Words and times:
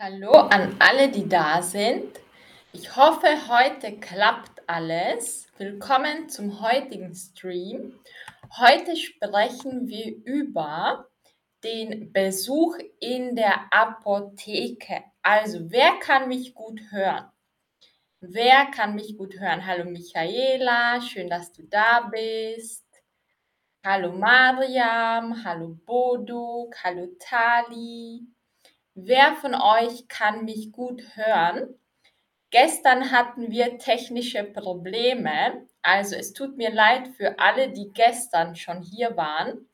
Hallo 0.00 0.30
an 0.30 0.76
alle, 0.78 1.08
die 1.08 1.28
da 1.28 1.60
sind. 1.60 2.20
Ich 2.72 2.94
hoffe, 2.94 3.26
heute 3.48 3.98
klappt 3.98 4.62
alles. 4.68 5.48
Willkommen 5.58 6.28
zum 6.28 6.60
heutigen 6.60 7.16
Stream. 7.16 7.98
Heute 8.58 8.94
sprechen 8.94 9.88
wir 9.88 10.14
über 10.24 11.08
den 11.64 12.12
Besuch 12.12 12.76
in 13.00 13.34
der 13.34 13.72
Apotheke. 13.72 15.02
Also, 15.20 15.68
wer 15.72 15.98
kann 15.98 16.28
mich 16.28 16.54
gut 16.54 16.80
hören? 16.92 17.28
Wer 18.20 18.66
kann 18.66 18.94
mich 18.94 19.18
gut 19.18 19.40
hören? 19.40 19.66
Hallo 19.66 19.84
Michaela, 19.84 21.00
schön, 21.00 21.28
dass 21.28 21.50
du 21.50 21.64
da 21.64 22.02
bist. 22.02 22.86
Hallo 23.84 24.12
Mariam, 24.12 25.42
hallo 25.42 25.76
Boduk, 25.84 26.76
hallo 26.84 27.08
Tali. 27.18 28.37
Wer 29.00 29.36
von 29.36 29.54
euch 29.54 30.08
kann 30.08 30.44
mich 30.44 30.72
gut 30.72 31.02
hören? 31.14 31.72
Gestern 32.50 33.12
hatten 33.12 33.52
wir 33.52 33.78
technische 33.78 34.42
Probleme, 34.42 35.68
also 35.82 36.16
es 36.16 36.32
tut 36.32 36.56
mir 36.56 36.72
leid 36.72 37.06
für 37.16 37.38
alle, 37.38 37.70
die 37.70 37.92
gestern 37.94 38.56
schon 38.56 38.82
hier 38.82 39.16
waren. 39.16 39.68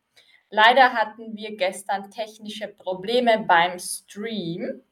Leider 0.51 0.93
hatten 0.93 1.35
wir 1.37 1.57
gestern 1.57 2.11
technische 2.11 2.69
Probleme 2.69 3.47
beim 3.49 3.79
Stream. 3.79 4.83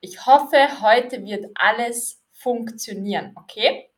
Ich 0.00 0.26
hoffe, 0.26 0.82
heute 0.82 1.24
wird 1.24 1.46
alles 1.54 2.20
funktionieren, 2.32 3.34
okay? 3.36 3.88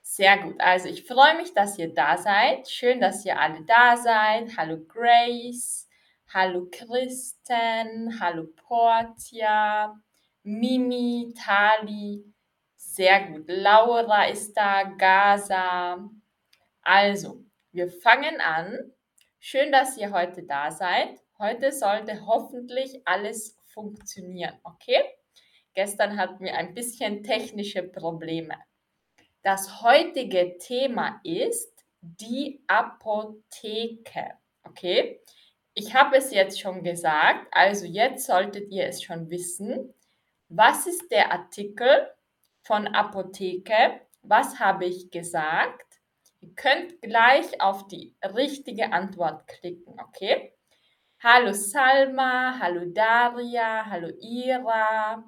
Sehr 0.00 0.38
gut. 0.38 0.58
Also 0.62 0.88
ich 0.88 1.04
freue 1.06 1.36
mich, 1.36 1.52
dass 1.52 1.78
ihr 1.78 1.92
da 1.92 2.16
seid. 2.16 2.70
Schön, 2.70 3.02
dass 3.02 3.26
ihr 3.26 3.38
alle 3.38 3.60
da 3.66 3.98
seid. 3.98 4.56
Hallo 4.56 4.78
Grace. 4.88 5.89
Hallo 6.32 6.68
Kristen, 6.70 8.20
hallo 8.20 8.46
Portia, 8.54 10.00
Mimi, 10.44 11.34
Tali. 11.36 12.24
Sehr 12.76 13.26
gut. 13.26 13.46
Laura 13.48 14.26
ist 14.26 14.54
da, 14.54 14.84
Gaza. 14.84 16.08
Also, 16.82 17.44
wir 17.72 17.90
fangen 17.90 18.40
an. 18.40 18.92
Schön, 19.40 19.72
dass 19.72 19.96
ihr 19.96 20.12
heute 20.12 20.44
da 20.44 20.70
seid. 20.70 21.18
Heute 21.36 21.72
sollte 21.72 22.24
hoffentlich 22.24 23.02
alles 23.04 23.58
funktionieren, 23.64 24.56
okay? 24.62 25.02
Gestern 25.74 26.16
hatten 26.16 26.44
wir 26.44 26.54
ein 26.54 26.74
bisschen 26.74 27.24
technische 27.24 27.82
Probleme. 27.82 28.54
Das 29.42 29.82
heutige 29.82 30.58
Thema 30.58 31.20
ist 31.24 31.84
die 32.00 32.62
Apotheke, 32.68 34.34
okay? 34.62 35.20
Ich 35.74 35.94
habe 35.94 36.16
es 36.16 36.32
jetzt 36.32 36.60
schon 36.60 36.82
gesagt, 36.82 37.46
also 37.52 37.86
jetzt 37.86 38.26
solltet 38.26 38.70
ihr 38.72 38.86
es 38.86 39.02
schon 39.02 39.30
wissen. 39.30 39.94
Was 40.48 40.86
ist 40.86 41.10
der 41.12 41.30
Artikel 41.30 42.10
von 42.62 42.88
Apotheke? 42.88 44.00
Was 44.22 44.58
habe 44.58 44.86
ich 44.86 45.10
gesagt? 45.10 46.00
Ihr 46.40 46.54
könnt 46.56 47.00
gleich 47.02 47.60
auf 47.60 47.86
die 47.86 48.16
richtige 48.34 48.92
Antwort 48.92 49.46
klicken, 49.46 50.00
okay? 50.00 50.52
Hallo 51.22 51.52
Salma, 51.52 52.58
hallo 52.58 52.86
Daria, 52.86 53.86
hallo 53.86 54.08
Ira, 54.20 55.22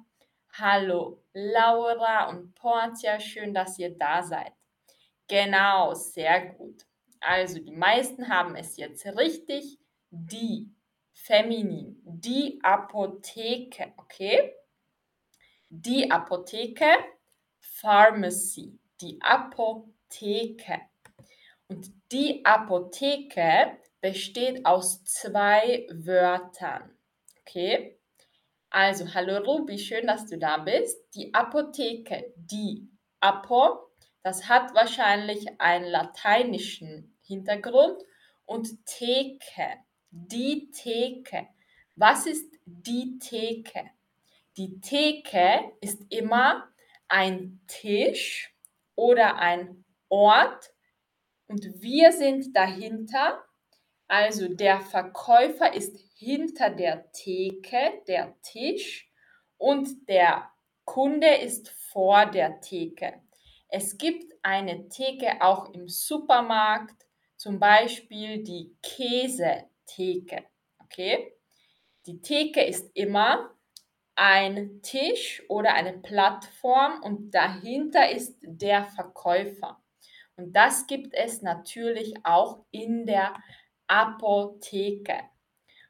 hallo 0.51 1.23
Laura 1.33 2.29
und 2.29 2.53
Portia, 2.55 3.19
schön, 3.19 3.53
dass 3.53 3.79
ihr 3.79 3.97
da 3.97 4.23
seid. 4.23 4.51
Genau, 5.27 5.93
sehr 5.93 6.47
gut. 6.47 6.85
Also 7.21 7.59
die 7.59 7.71
meisten 7.71 8.27
haben 8.27 8.55
es 8.55 8.75
jetzt 8.75 9.05
richtig 9.05 9.79
die, 10.13 10.71
feminin, 11.11 11.99
die 12.05 12.59
Apotheke, 12.61 13.93
okay? 13.97 14.53
Die 15.69 16.11
Apotheke, 16.11 16.85
Pharmacy, 17.59 18.77
die 19.01 19.19
Apotheke. 19.21 20.81
Und 21.67 21.91
die 22.11 22.45
Apotheke 22.45 23.79
besteht 24.01 24.63
aus 24.65 25.03
zwei 25.03 25.87
Wörtern, 25.91 26.95
okay? 27.41 27.99
Also, 28.69 29.11
hallo 29.13 29.37
Ruby, 29.37 29.79
schön, 29.79 30.05
dass 30.07 30.27
du 30.27 30.37
da 30.37 30.57
bist. 30.57 30.97
Die 31.15 31.33
Apotheke, 31.33 32.33
die 32.35 32.87
Apo, 33.19 33.79
das 34.21 34.47
hat 34.47 34.75
wahrscheinlich 34.75 35.59
einen 35.59 35.85
lateinischen 35.85 37.17
Hintergrund 37.23 38.03
und 38.45 38.85
Theke, 38.85 39.77
die 40.13 40.69
Theke. 40.69 41.47
Was 41.95 42.27
ist 42.27 42.53
die 42.65 43.17
Theke? 43.17 43.89
Die 44.57 44.79
Theke 44.79 45.71
ist 45.81 46.05
immer 46.09 46.69
ein 47.07 47.61
Tisch 47.67 48.53
oder 48.95 49.37
ein 49.37 49.83
Ort 50.09 50.71
und 51.47 51.81
wir 51.81 52.11
sind 52.11 52.55
dahinter. 52.55 53.43
Also 54.07 54.47
der 54.47 54.81
Verkäufer 54.81 55.73
ist 55.73 55.97
hinter 56.15 56.69
der 56.69 57.11
Theke, 57.11 58.03
der 58.07 58.39
Tisch 58.43 59.09
und 59.57 60.07
der 60.07 60.51
Kunde 60.85 61.33
ist 61.37 61.69
vor 61.69 62.27
der 62.27 62.61
Theke. 62.61 63.21
Es 63.69 63.97
gibt 63.97 64.31
eine 64.43 64.87
Theke 64.89 65.41
auch 65.41 65.73
im 65.73 65.87
Supermarkt, 65.87 67.07
zum 67.35 67.59
Beispiel 67.59 68.43
die 68.43 68.75
Käse 68.83 69.65
Theke. 69.85 70.45
Okay? 70.83 71.33
Die 72.05 72.21
Theke 72.21 72.61
ist 72.61 72.91
immer 72.93 73.51
ein 74.15 74.81
Tisch 74.81 75.43
oder 75.47 75.73
eine 75.73 75.93
Plattform 75.93 77.01
und 77.01 77.31
dahinter 77.31 78.11
ist 78.11 78.37
der 78.41 78.85
Verkäufer. 78.85 79.81
Und 80.35 80.53
das 80.53 80.87
gibt 80.87 81.13
es 81.13 81.41
natürlich 81.41 82.13
auch 82.23 82.65
in 82.71 83.05
der 83.05 83.33
Apotheke. 83.87 85.19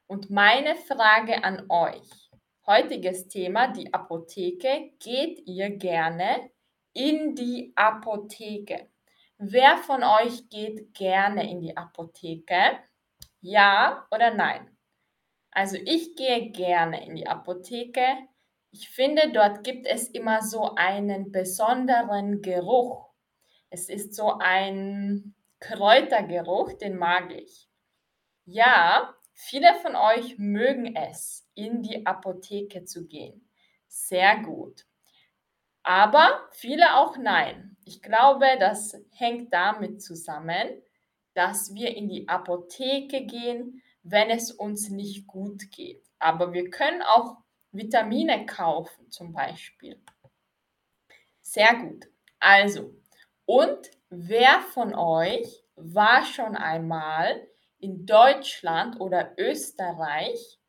Und 0.08 0.30
meine 0.30 0.75
Frage 0.75 1.44
an 1.44 1.66
euch, 1.70 2.30
heutiges 2.66 3.28
Thema, 3.28 3.68
die 3.70 3.94
Apotheke, 3.94 4.92
geht 5.00 5.48
ihr 5.48 5.72
gerne 5.72 6.52
in 6.94 7.36
die 7.36 7.72
Apotheke? 7.75 8.90
Wer 9.38 9.78
von 9.78 10.04
euch 10.04 10.48
geht 10.50 10.94
gerne 10.94 11.50
in 11.50 11.62
die 11.62 11.75
Apotheke? 11.75 12.80
Ja 13.46 14.08
oder 14.09 14.34
nein? 14.34 14.78
Also 15.52 15.76
ich 15.76 16.16
gehe 16.16 16.52
gerne 16.52 17.06
in 17.06 17.16
die 17.16 17.28
Apotheke. 17.28 18.06
Ich 18.72 18.90
finde, 18.90 19.31
dort 19.34 19.66
gibt 19.66 19.86
es 19.86 20.08
immer 20.08 20.42
so 20.42 20.76
einen 20.76 21.31
besonderen 21.34 22.42
Geruch. 22.42 23.09
Es 23.70 23.90
ist 23.90 24.16
so 24.16 24.38
ein 24.40 25.36
Kräutergeruch, 25.59 26.72
den 26.74 26.96
mag 26.96 27.31
ich. 27.34 27.68
Ja, 28.46 29.14
viele 29.34 29.75
von 29.81 29.98
euch 29.98 30.38
mögen 30.38 30.96
es, 30.96 31.46
in 31.54 31.84
die 31.84 32.06
Apotheke 32.06 32.86
zu 32.86 33.08
gehen. 33.08 33.50
Sehr 33.88 34.38
gut. 34.40 34.86
Aber 35.84 36.48
viele 36.52 36.96
auch 36.96 37.18
nein. 37.18 37.75
Ich 37.84 38.02
glaube, 38.02 38.46
das 38.58 38.96
hängt 39.12 39.54
damit 39.54 40.02
zusammen, 40.02 40.81
dass 41.33 41.73
wir 41.73 41.95
in 41.95 42.09
die 42.09 42.27
Apotheke 42.27 43.25
gehen, 43.25 43.81
wenn 44.03 44.29
es 44.29 44.51
uns 44.51 44.89
nicht 44.89 45.27
gut 45.27 45.71
geht. 45.71 46.03
Aber 46.19 46.53
wir 46.53 46.69
können 46.69 47.01
auch 47.01 47.38
Vitamine 47.71 48.45
kaufen 48.45 49.09
zum 49.09 49.33
Beispiel. 49.33 50.01
Sehr 51.41 51.75
gut. 51.75 52.05
Also, 52.39 52.95
und 53.45 53.91
wer 54.09 54.61
von 54.73 54.94
euch 54.94 55.63
war 55.75 56.23
schon 56.25 56.55
einmal 56.55 57.47
in 57.79 58.05
Deutschland 58.05 59.00
oder 59.00 59.33
Österreich 59.38 60.59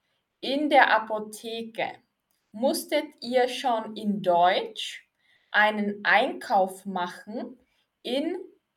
in 0.41 0.71
der 0.71 0.95
Apotheke? 0.95 1.93
Musstet 2.53 3.05
ihr 3.21 3.49
schon 3.49 3.97
in 3.97 4.23
Deutsch 4.23 5.09
einen 5.51 6.05
Einkauf 6.05 6.87
machen 6.87 7.59
in 8.03 8.37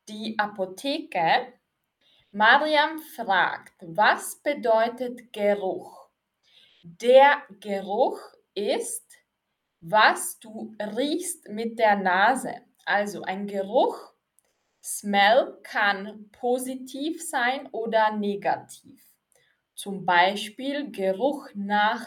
die 0.09 0.37
Apotheke? 0.37 1.53
Mariam 2.37 2.99
fragt, 2.99 3.73
was 3.81 4.35
bedeutet 4.43 5.33
Geruch? 5.33 6.07
Der 6.83 7.41
Geruch 7.59 8.19
ist, 8.53 9.11
was 9.81 10.37
du 10.37 10.75
riechst 10.79 11.49
mit 11.49 11.79
der 11.79 11.95
Nase. 11.95 12.53
Also 12.85 13.23
ein 13.23 13.47
Geruch, 13.47 14.13
Smell 14.83 15.57
kann 15.63 16.29
positiv 16.31 17.27
sein 17.27 17.69
oder 17.71 18.11
negativ. 18.11 19.01
Zum 19.73 20.05
Beispiel 20.05 20.91
Geruch 20.91 21.49
nach 21.55 22.05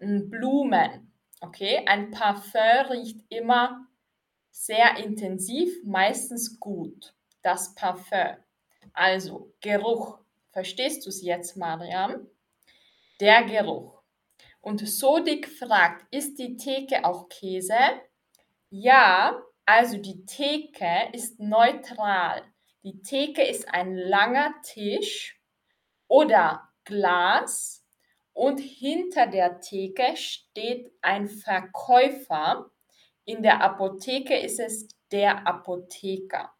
Blumen. 0.00 1.12
Okay, 1.40 1.84
ein 1.86 2.10
Parfum 2.10 2.90
riecht 2.90 3.20
immer 3.28 3.86
sehr 4.50 4.96
intensiv, 4.96 5.72
meistens 5.84 6.58
gut. 6.58 7.14
Das 7.42 7.76
Parfum. 7.76 8.44
Also 8.96 9.52
Geruch. 9.60 10.18
Verstehst 10.52 11.04
du 11.04 11.10
es 11.10 11.22
jetzt, 11.22 11.58
Mariam? 11.58 12.26
Der 13.20 13.44
Geruch. 13.44 14.02
Und 14.62 14.88
Sodik 14.88 15.48
fragt, 15.48 16.06
ist 16.10 16.38
die 16.38 16.56
Theke 16.56 17.04
auch 17.04 17.28
Käse? 17.28 17.76
Ja, 18.70 19.38
also 19.66 19.98
die 19.98 20.24
Theke 20.24 21.10
ist 21.12 21.38
neutral. 21.38 22.42
Die 22.84 23.02
Theke 23.02 23.42
ist 23.42 23.68
ein 23.68 23.96
langer 23.96 24.54
Tisch 24.62 25.38
oder 26.08 26.66
Glas 26.84 27.84
und 28.32 28.58
hinter 28.60 29.26
der 29.26 29.60
Theke 29.60 30.16
steht 30.16 30.90
ein 31.02 31.28
Verkäufer. 31.28 32.70
In 33.26 33.42
der 33.42 33.60
Apotheke 33.60 34.38
ist 34.38 34.58
es 34.58 34.88
der 35.12 35.46
Apotheker. 35.46 36.55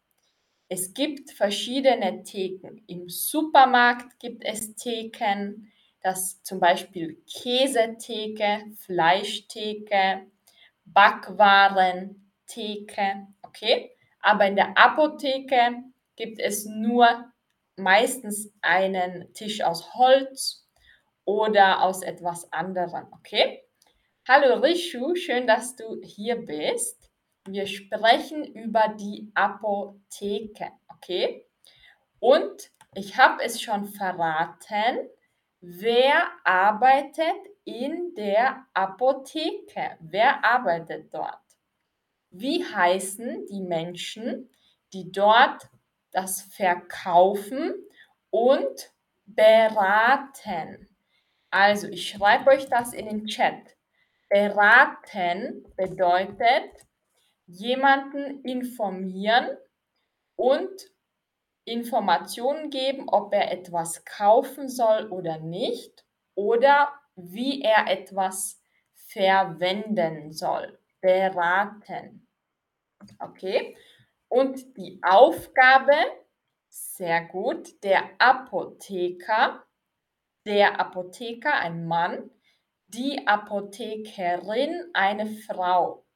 Es 0.69 0.93
gibt 0.93 1.31
verschiedene 1.31 2.23
Theken. 2.23 2.83
Im 2.87 3.07
Supermarkt 3.07 4.19
gibt 4.19 4.43
es 4.43 4.75
Theken, 4.75 5.71
das 6.01 6.43
zum 6.43 6.59
Beispiel 6.59 7.23
Käsetheke, 7.25 8.65
Fleischtheke, 8.79 10.27
Backwarentheke, 10.83 13.27
okay? 13.43 13.91
Aber 14.21 14.45
in 14.45 14.57
der 14.57 14.77
Apotheke 14.77 15.83
gibt 16.17 16.39
es 16.39 16.65
nur 16.65 17.31
meistens 17.77 18.51
einen 18.61 19.33
Tisch 19.33 19.61
aus 19.61 19.93
Holz 19.93 20.67
oder 21.23 21.83
aus 21.83 22.01
etwas 22.01 22.51
anderem, 22.51 23.07
okay? 23.11 23.63
Hallo 24.27 24.59
Rishu, 24.59 25.15
schön, 25.15 25.47
dass 25.47 25.77
du 25.77 26.01
hier 26.03 26.35
bist. 26.35 26.96
Wir 27.47 27.65
sprechen 27.65 28.43
über 28.43 28.89
die 28.99 29.31
Apotheke, 29.33 30.71
okay? 30.89 31.45
Und 32.19 32.71
ich 32.93 33.17
habe 33.17 33.43
es 33.43 33.61
schon 33.61 33.85
verraten, 33.85 35.09
wer 35.61 36.27
arbeitet 36.43 37.35
in 37.63 38.13
der 38.15 38.65
Apotheke? 38.73 39.97
Wer 39.99 40.43
arbeitet 40.43 41.13
dort? 41.13 41.39
Wie 42.29 42.63
heißen 42.65 43.45
die 43.47 43.61
Menschen, 43.61 44.49
die 44.93 45.11
dort 45.11 45.69
das 46.11 46.41
verkaufen 46.41 47.73
und 48.29 48.91
beraten? 49.25 50.87
Also, 51.49 51.87
ich 51.87 52.09
schreibe 52.09 52.49
euch 52.49 52.67
das 52.67 52.93
in 52.93 53.05
den 53.05 53.25
Chat. 53.27 53.77
Beraten 54.29 55.65
bedeutet 55.77 56.86
jemanden 57.47 58.43
informieren 58.43 59.49
und 60.35 60.69
Informationen 61.65 62.69
geben, 62.69 63.09
ob 63.09 63.33
er 63.33 63.51
etwas 63.51 64.05
kaufen 64.05 64.69
soll 64.69 65.09
oder 65.09 65.39
nicht 65.39 66.05
oder 66.35 66.93
wie 67.15 67.61
er 67.61 67.87
etwas 67.87 68.61
verwenden 68.93 70.31
soll. 70.31 70.79
Beraten. 71.01 72.27
Okay? 73.19 73.75
Und 74.29 74.77
die 74.77 74.99
Aufgabe, 75.03 75.95
sehr 76.69 77.25
gut, 77.25 77.83
der 77.83 78.09
Apotheker, 78.19 79.63
der 80.45 80.79
Apotheker, 80.79 81.53
ein 81.53 81.87
Mann, 81.87 82.29
die 82.87 83.27
Apothekerin, 83.27 84.89
eine 84.93 85.27
Frau. 85.27 86.06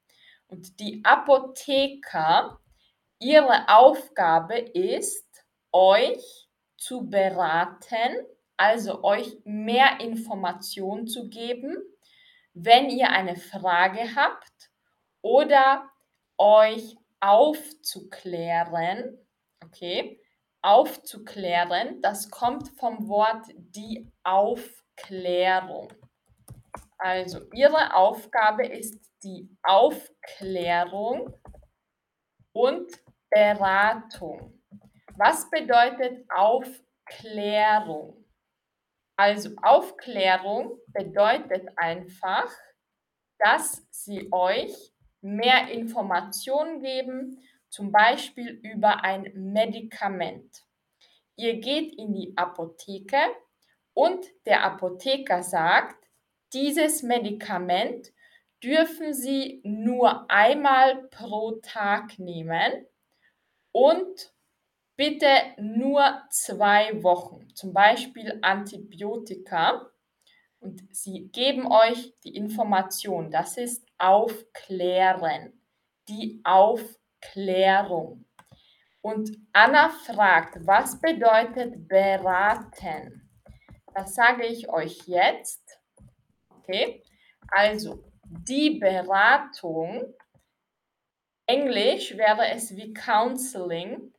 Und 0.52 0.82
die 0.82 1.02
Apotheker, 1.06 2.60
ihre 3.20 3.70
Aufgabe 3.70 4.60
ist, 4.60 5.46
euch 5.72 6.50
zu 6.78 7.10
beraten, 7.10 8.28
also 8.58 9.02
euch 9.06 9.38
mehr 9.46 10.02
Informationen 10.02 11.08
zu 11.08 11.30
geben, 11.30 11.78
wenn 12.54 12.90
ihr 12.90 13.12
eine 13.12 13.38
Frage 13.38 14.14
habt 14.14 14.72
oder 15.22 15.90
euch 16.38 16.98
aufzuklären, 17.22 19.18
okay, 19.64 20.22
aufzuklären, 20.62 22.02
das 22.02 22.30
kommt 22.30 22.68
vom 22.78 23.08
Wort 23.08 23.46
die 23.56 24.12
Aufklärung. 24.24 25.94
Also 27.04 27.50
Ihre 27.56 27.96
Aufgabe 27.96 28.64
ist 28.64 28.96
die 29.24 29.50
Aufklärung 29.64 31.34
und 32.54 32.92
Beratung. 33.32 34.62
Was 35.18 35.50
bedeutet 35.50 36.30
Aufklärung? 36.30 38.24
Also 39.18 39.50
Aufklärung 39.64 40.78
bedeutet 40.90 41.70
einfach, 41.76 42.52
dass 43.40 43.84
sie 43.90 44.32
euch 44.32 44.94
mehr 45.22 45.72
Informationen 45.72 46.84
geben, 46.84 47.44
zum 47.70 47.92
Beispiel 47.92 48.60
über 48.62 49.04
ein 49.04 49.32
Medikament. 49.34 50.68
Ihr 51.36 51.60
geht 51.60 51.98
in 51.98 52.14
die 52.14 52.38
Apotheke 52.38 53.18
und 53.94 54.24
der 54.46 54.64
Apotheker 54.64 55.42
sagt, 55.42 56.01
dieses 56.54 57.04
Medikament 57.04 58.12
dürfen 58.64 59.14
Sie 59.14 59.62
nur 59.64 60.30
einmal 60.30 61.04
pro 61.10 61.60
Tag 61.62 62.20
nehmen 62.20 62.86
und 63.72 64.34
bitte 64.96 65.28
nur 65.58 66.22
zwei 66.30 67.02
Wochen, 67.04 67.48
zum 67.56 67.74
Beispiel 67.74 68.38
Antibiotika. 68.42 69.88
Und 70.60 70.96
sie 70.96 71.30
geben 71.30 71.66
euch 71.72 72.14
die 72.24 72.36
Information. 72.36 73.32
Das 73.32 73.58
ist 73.58 73.84
Aufklären, 73.98 75.60
die 76.08 76.40
Aufklärung. 76.44 78.26
Und 79.02 79.36
Anna 79.54 79.90
fragt, 79.90 80.60
was 80.68 81.02
bedeutet 81.02 81.88
beraten? 81.88 83.28
Das 83.96 84.14
sage 84.14 84.46
ich 84.46 84.70
euch 84.70 85.08
jetzt. 85.08 85.81
Okay, 86.62 87.04
also 87.50 88.04
die 88.24 88.80
Beratung, 88.80 90.14
Englisch 91.48 92.16
wäre 92.16 92.52
es 92.52 92.76
wie 92.76 92.94
Counseling, 92.94 94.14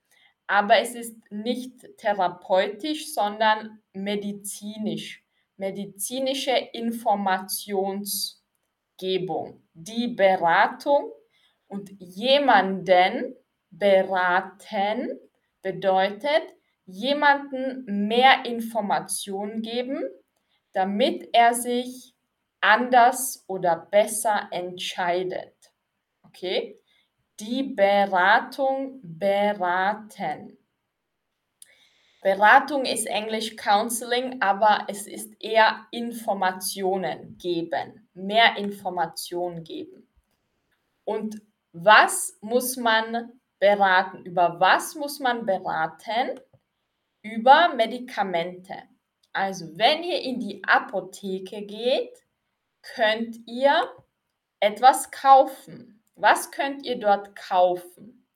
aber 0.49 0.79
es 0.79 0.97
ist 0.97 1.17
nicht 1.31 1.87
therapeutisch, 1.99 3.15
sondern 3.15 3.81
medizinisch. 3.93 5.25
Medizinische 5.56 6.56
Informationsgebung. 6.72 9.63
Die 9.72 10.08
Beratung 10.08 11.13
und 11.69 11.91
jemanden 11.99 13.37
beraten 13.70 15.17
bedeutet, 15.63 16.43
jemanden 16.87 18.08
mehr 18.08 18.44
Informationen 18.44 19.63
geben, 19.63 20.03
damit 20.72 21.29
er 21.32 21.55
sich 21.55 22.11
anders 22.62 23.44
oder 23.46 23.76
besser 23.76 24.48
entscheidet. 24.50 25.54
Okay? 26.22 26.81
Die 27.38 27.62
Beratung 27.62 29.00
beraten. 29.02 30.56
Beratung 32.22 32.84
ist 32.84 33.06
Englisch 33.06 33.56
Counseling, 33.56 34.40
aber 34.40 34.86
es 34.88 35.08
ist 35.08 35.34
eher 35.40 35.86
Informationen 35.90 37.36
geben, 37.36 38.08
mehr 38.14 38.56
Informationen 38.56 39.64
geben. 39.64 40.08
Und 41.04 41.42
was 41.72 42.38
muss 42.40 42.76
man 42.76 43.40
beraten? 43.58 44.24
Über 44.24 44.60
was 44.60 44.94
muss 44.94 45.19
man 45.19 45.44
beraten? 45.44 46.38
Über 47.22 47.74
Medikamente. 47.74 48.74
Also 49.32 49.66
wenn 49.76 50.04
ihr 50.04 50.20
in 50.20 50.38
die 50.38 50.62
Apotheke 50.64 51.62
geht, 51.62 52.21
könnt 52.82 53.36
ihr 53.46 53.91
etwas 54.60 55.10
kaufen. 55.10 56.03
Was 56.15 56.51
könnt 56.51 56.84
ihr 56.84 56.98
dort 56.98 57.34
kaufen? 57.34 58.29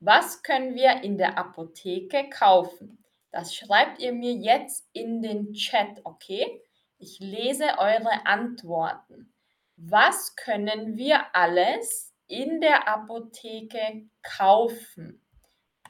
Was 0.00 0.42
können 0.42 0.74
wir 0.74 1.02
in 1.02 1.18
der 1.18 1.38
Apotheke 1.38 2.28
kaufen? 2.30 3.04
Das 3.30 3.54
schreibt 3.54 4.00
ihr 4.00 4.12
mir 4.12 4.32
jetzt 4.32 4.88
in 4.92 5.20
den 5.20 5.52
Chat, 5.54 6.00
okay? 6.04 6.62
Ich 6.98 7.18
lese 7.18 7.78
eure 7.78 8.26
Antworten. 8.26 9.34
Was 9.76 10.36
können 10.36 10.96
wir 10.96 11.34
alles 11.34 12.14
in 12.26 12.60
der 12.60 12.86
Apotheke 12.86 14.08
kaufen? 14.22 15.26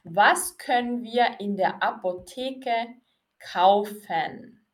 Was 0.04 0.56
können 0.58 1.02
wir 1.02 1.38
in 1.40 1.56
der 1.56 1.82
Apotheke 1.82 2.88
kaufen? 3.38 4.66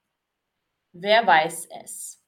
Wer 0.93 1.27
weiß 1.27 1.69
es? 1.83 2.20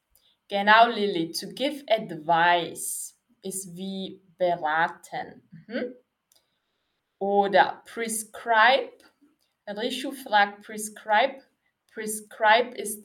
Genau, 0.53 0.87
Lilly. 0.87 1.33
To 1.33 1.47
give 1.47 1.83
advice 1.89 3.19
ist 3.43 3.75
wie 3.75 4.21
beraten. 4.37 5.49
Mhm. 5.51 5.95
Oder 7.19 7.83
prescribe. 7.87 8.93
Rishu 9.67 10.13
fragt 10.13 10.63
prescribe. 10.63 11.43
prescribe 11.95 12.77
ist 12.77 13.03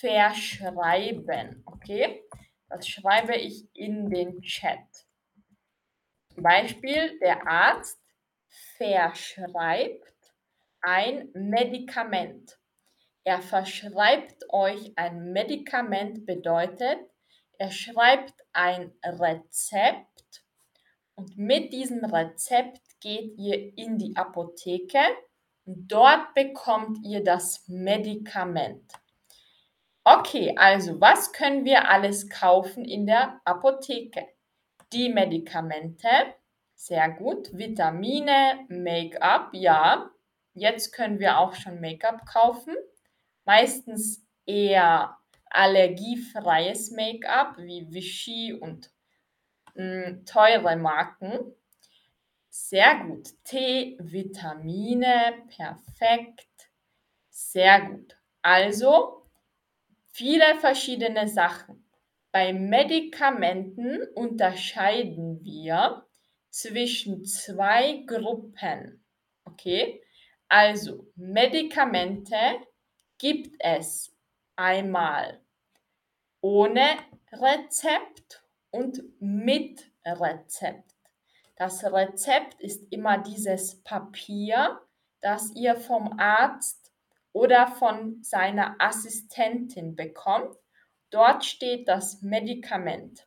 verschreiben. 0.00 1.62
Okay? 1.64 2.24
Das 2.68 2.88
schreibe 2.88 3.36
ich 3.36 3.68
in 3.72 4.10
den 4.10 4.42
Chat. 4.42 5.06
Beispiel, 6.34 7.20
der 7.20 7.46
Arzt 7.46 8.02
verschreibt 8.76 10.34
ein 10.80 11.28
Medikament. 11.34 12.59
Er 13.24 13.42
verschreibt 13.42 14.44
euch 14.48 14.92
ein 14.96 15.32
Medikament 15.32 16.24
bedeutet, 16.26 16.98
er 17.58 17.70
schreibt 17.70 18.34
ein 18.52 18.92
Rezept 19.04 20.42
und 21.14 21.36
mit 21.36 21.72
diesem 21.72 22.02
Rezept 22.04 22.80
geht 23.00 23.36
ihr 23.36 23.76
in 23.76 23.98
die 23.98 24.16
Apotheke 24.16 25.00
und 25.66 25.92
dort 25.92 26.32
bekommt 26.34 27.04
ihr 27.04 27.22
das 27.22 27.68
Medikament. 27.68 28.90
Okay, 30.02 30.54
also 30.56 30.98
was 31.00 31.32
können 31.32 31.66
wir 31.66 31.90
alles 31.90 32.30
kaufen 32.30 32.86
in 32.86 33.06
der 33.06 33.40
Apotheke? 33.44 34.26
Die 34.94 35.10
Medikamente, 35.10 36.08
sehr 36.74 37.10
gut, 37.10 37.50
Vitamine, 37.52 38.64
Make-up, 38.70 39.50
ja. 39.52 40.10
Jetzt 40.54 40.92
können 40.92 41.20
wir 41.20 41.38
auch 41.38 41.54
schon 41.54 41.80
Make-up 41.80 42.24
kaufen. 42.24 42.74
Meistens 43.44 44.24
eher 44.46 45.16
allergiefreies 45.50 46.92
Make-up 46.92 47.58
wie 47.58 47.86
Vichy 47.92 48.54
und 48.54 48.90
mh, 49.74 50.06
hm, 50.06 50.26
teure 50.26 50.76
Marken. 50.76 51.54
Sehr 52.48 53.04
gut. 53.04 53.28
Tee, 53.44 53.96
Vitamine, 54.00 55.44
perfekt. 55.56 56.70
Sehr 57.28 57.80
gut. 57.82 58.16
Also 58.42 59.26
viele 60.12 60.56
verschiedene 60.56 61.28
Sachen. 61.28 61.84
Bei 62.32 62.52
Medikamenten 62.52 64.02
unterscheiden 64.14 65.44
wir 65.44 66.06
zwischen 66.50 67.24
zwei 67.24 68.04
Gruppen. 68.06 69.04
Okay? 69.44 70.02
Also 70.48 71.06
Medikamente 71.16 72.36
gibt 73.20 73.54
es 73.58 74.16
einmal 74.56 75.42
ohne 76.40 76.96
Rezept 77.30 78.42
und 78.70 79.02
mit 79.20 79.92
Rezept. 80.06 80.94
Das 81.54 81.84
Rezept 81.84 82.58
ist 82.62 82.90
immer 82.90 83.18
dieses 83.18 83.82
Papier, 83.82 84.80
das 85.20 85.54
ihr 85.54 85.76
vom 85.76 86.18
Arzt 86.18 86.94
oder 87.32 87.66
von 87.66 88.22
seiner 88.22 88.76
Assistentin 88.78 89.96
bekommt. 89.96 90.56
Dort 91.10 91.44
steht 91.44 91.88
das 91.88 92.22
Medikament, 92.22 93.26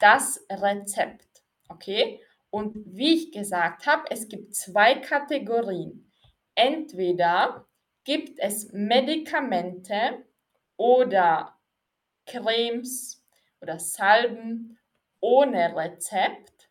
das 0.00 0.44
Rezept. 0.50 1.44
Okay? 1.68 2.20
Und 2.50 2.74
wie 2.84 3.14
ich 3.14 3.32
gesagt 3.32 3.86
habe, 3.86 4.10
es 4.10 4.28
gibt 4.28 4.56
zwei 4.56 4.96
Kategorien. 4.96 6.10
Entweder 6.56 7.69
gibt 8.04 8.38
es 8.38 8.72
Medikamente 8.72 10.24
oder 10.76 11.58
Cremes 12.26 13.24
oder 13.60 13.78
Salben 13.78 14.78
ohne 15.20 15.76
Rezept. 15.76 16.68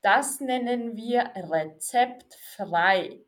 Das 0.00 0.40
nennen 0.40 0.96
wir 0.96 1.32
rezeptfrei. 1.34 3.20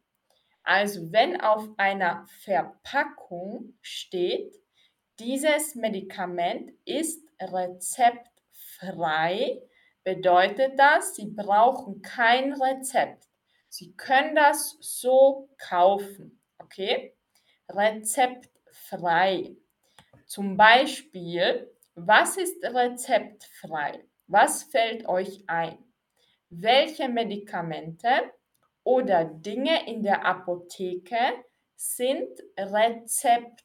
Also 0.63 1.13
wenn 1.13 1.39
auf 1.41 1.69
einer 1.77 2.25
Verpackung 2.45 3.75
steht, 3.81 4.55
dieses 5.19 5.75
Medikament 5.75 6.71
ist 6.85 7.27
rezeptfrei, 7.41 9.61
bedeutet 10.05 10.79
das, 10.79 11.17
Sie 11.17 11.27
brauchen 11.27 12.03
kein 12.03 12.53
Rezept. 12.53 13.27
Sie 13.69 13.97
können 13.97 14.37
das 14.37 14.77
so 14.81 15.49
kaufen. 15.59 16.41
Okay? 16.59 17.17
Rezeptfrei. 17.77 19.57
Zum 20.27 20.57
Beispiel, 20.57 21.71
was 21.95 22.37
ist 22.37 22.65
rezeptfrei? 22.65 24.05
Was 24.27 24.63
fällt 24.65 25.07
euch 25.09 25.45
ein? 25.49 25.79
Welche 26.51 27.09
Medikamente 27.09 28.09
oder 28.85 29.25
Dinge 29.25 29.89
in 29.89 30.03
der 30.03 30.25
Apotheke 30.25 31.45
sind 31.77 32.29
rezeptfrei? 32.57 33.59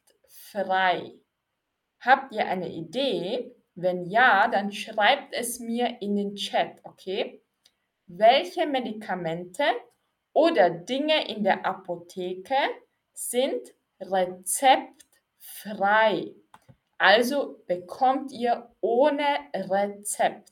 Habt 2.00 2.34
ihr 2.34 2.48
eine 2.48 2.70
Idee? 2.70 3.56
Wenn 3.76 4.06
ja, 4.06 4.48
dann 4.48 4.72
schreibt 4.72 5.34
es 5.34 5.60
mir 5.60 6.02
in 6.02 6.16
den 6.16 6.36
Chat, 6.36 6.80
okay? 6.84 7.44
Welche 8.08 8.66
Medikamente 8.66 9.66
oder 10.34 10.70
Dinge 10.70 11.28
in 11.28 11.44
der 11.44 11.66
Apotheke 11.66 12.56
sind 13.14 13.75
rezeptfrei. 14.00 16.34
Also 16.98 17.62
bekommt 17.68 18.32
ihr 18.32 18.72
ohne 18.82 19.40
Rezept. 19.54 20.52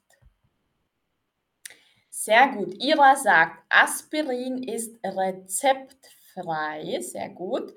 Sehr 2.09 2.49
gut. 2.49 2.75
Ira 2.81 3.15
sagt, 3.15 3.63
Aspirin 3.69 4.61
ist 4.63 4.99
rezeptfrei. 5.03 6.99
Sehr 7.01 7.29
gut. 7.29 7.73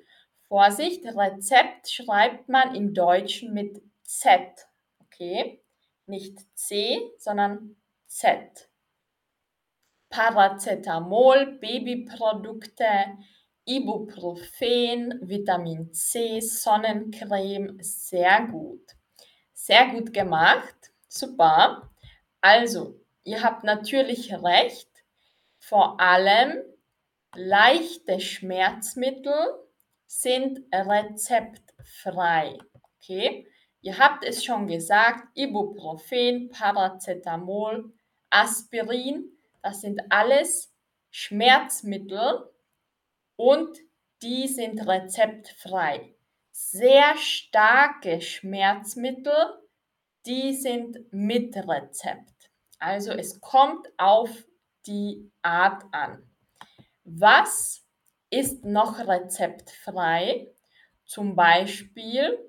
Vorsicht, 0.48 1.04
Rezept 1.04 1.90
schreibt 1.90 2.48
man 2.48 2.74
im 2.74 2.94
Deutschen 2.94 3.52
mit 3.52 3.82
Z. 4.04 4.66
Okay? 5.00 5.60
Nicht 6.06 6.38
C, 6.56 7.00
sondern 7.18 7.76
Z. 8.06 8.68
Paracetamol, 10.10 11.58
Babyprodukte, 11.60 12.86
Ibuprofen, 13.68 15.18
Vitamin 15.22 15.92
C, 15.92 16.40
Sonnencreme, 16.40 17.76
sehr 17.80 18.46
gut. 18.46 18.94
Sehr 19.52 19.88
gut 19.88 20.12
gemacht, 20.12 20.92
super. 21.08 21.90
Also, 22.40 23.00
ihr 23.24 23.42
habt 23.42 23.64
natürlich 23.64 24.32
recht, 24.32 24.88
vor 25.58 25.98
allem 25.98 26.62
leichte 27.34 28.20
Schmerzmittel 28.20 29.34
sind 30.06 30.60
rezeptfrei. 30.72 32.56
Okay? 32.98 33.48
Ihr 33.80 33.98
habt 33.98 34.24
es 34.24 34.44
schon 34.44 34.68
gesagt, 34.68 35.26
Ibuprofen, 35.34 36.50
Paracetamol, 36.50 37.92
Aspirin, 38.30 39.36
das 39.60 39.80
sind 39.80 40.00
alles 40.08 40.72
Schmerzmittel, 41.10 42.48
und 43.36 43.78
die 44.22 44.48
sind 44.48 44.86
rezeptfrei. 44.86 46.14
Sehr 46.50 47.16
starke 47.16 48.20
Schmerzmittel, 48.20 49.34
die 50.24 50.54
sind 50.54 50.98
mit 51.12 51.54
Rezept. 51.56 52.50
Also 52.78 53.12
es 53.12 53.40
kommt 53.40 53.86
auf 53.98 54.30
die 54.86 55.30
Art 55.42 55.84
an. 55.92 56.28
Was 57.04 57.84
ist 58.30 58.64
noch 58.64 58.98
rezeptfrei? 58.98 60.50
Zum 61.04 61.36
Beispiel, 61.36 62.46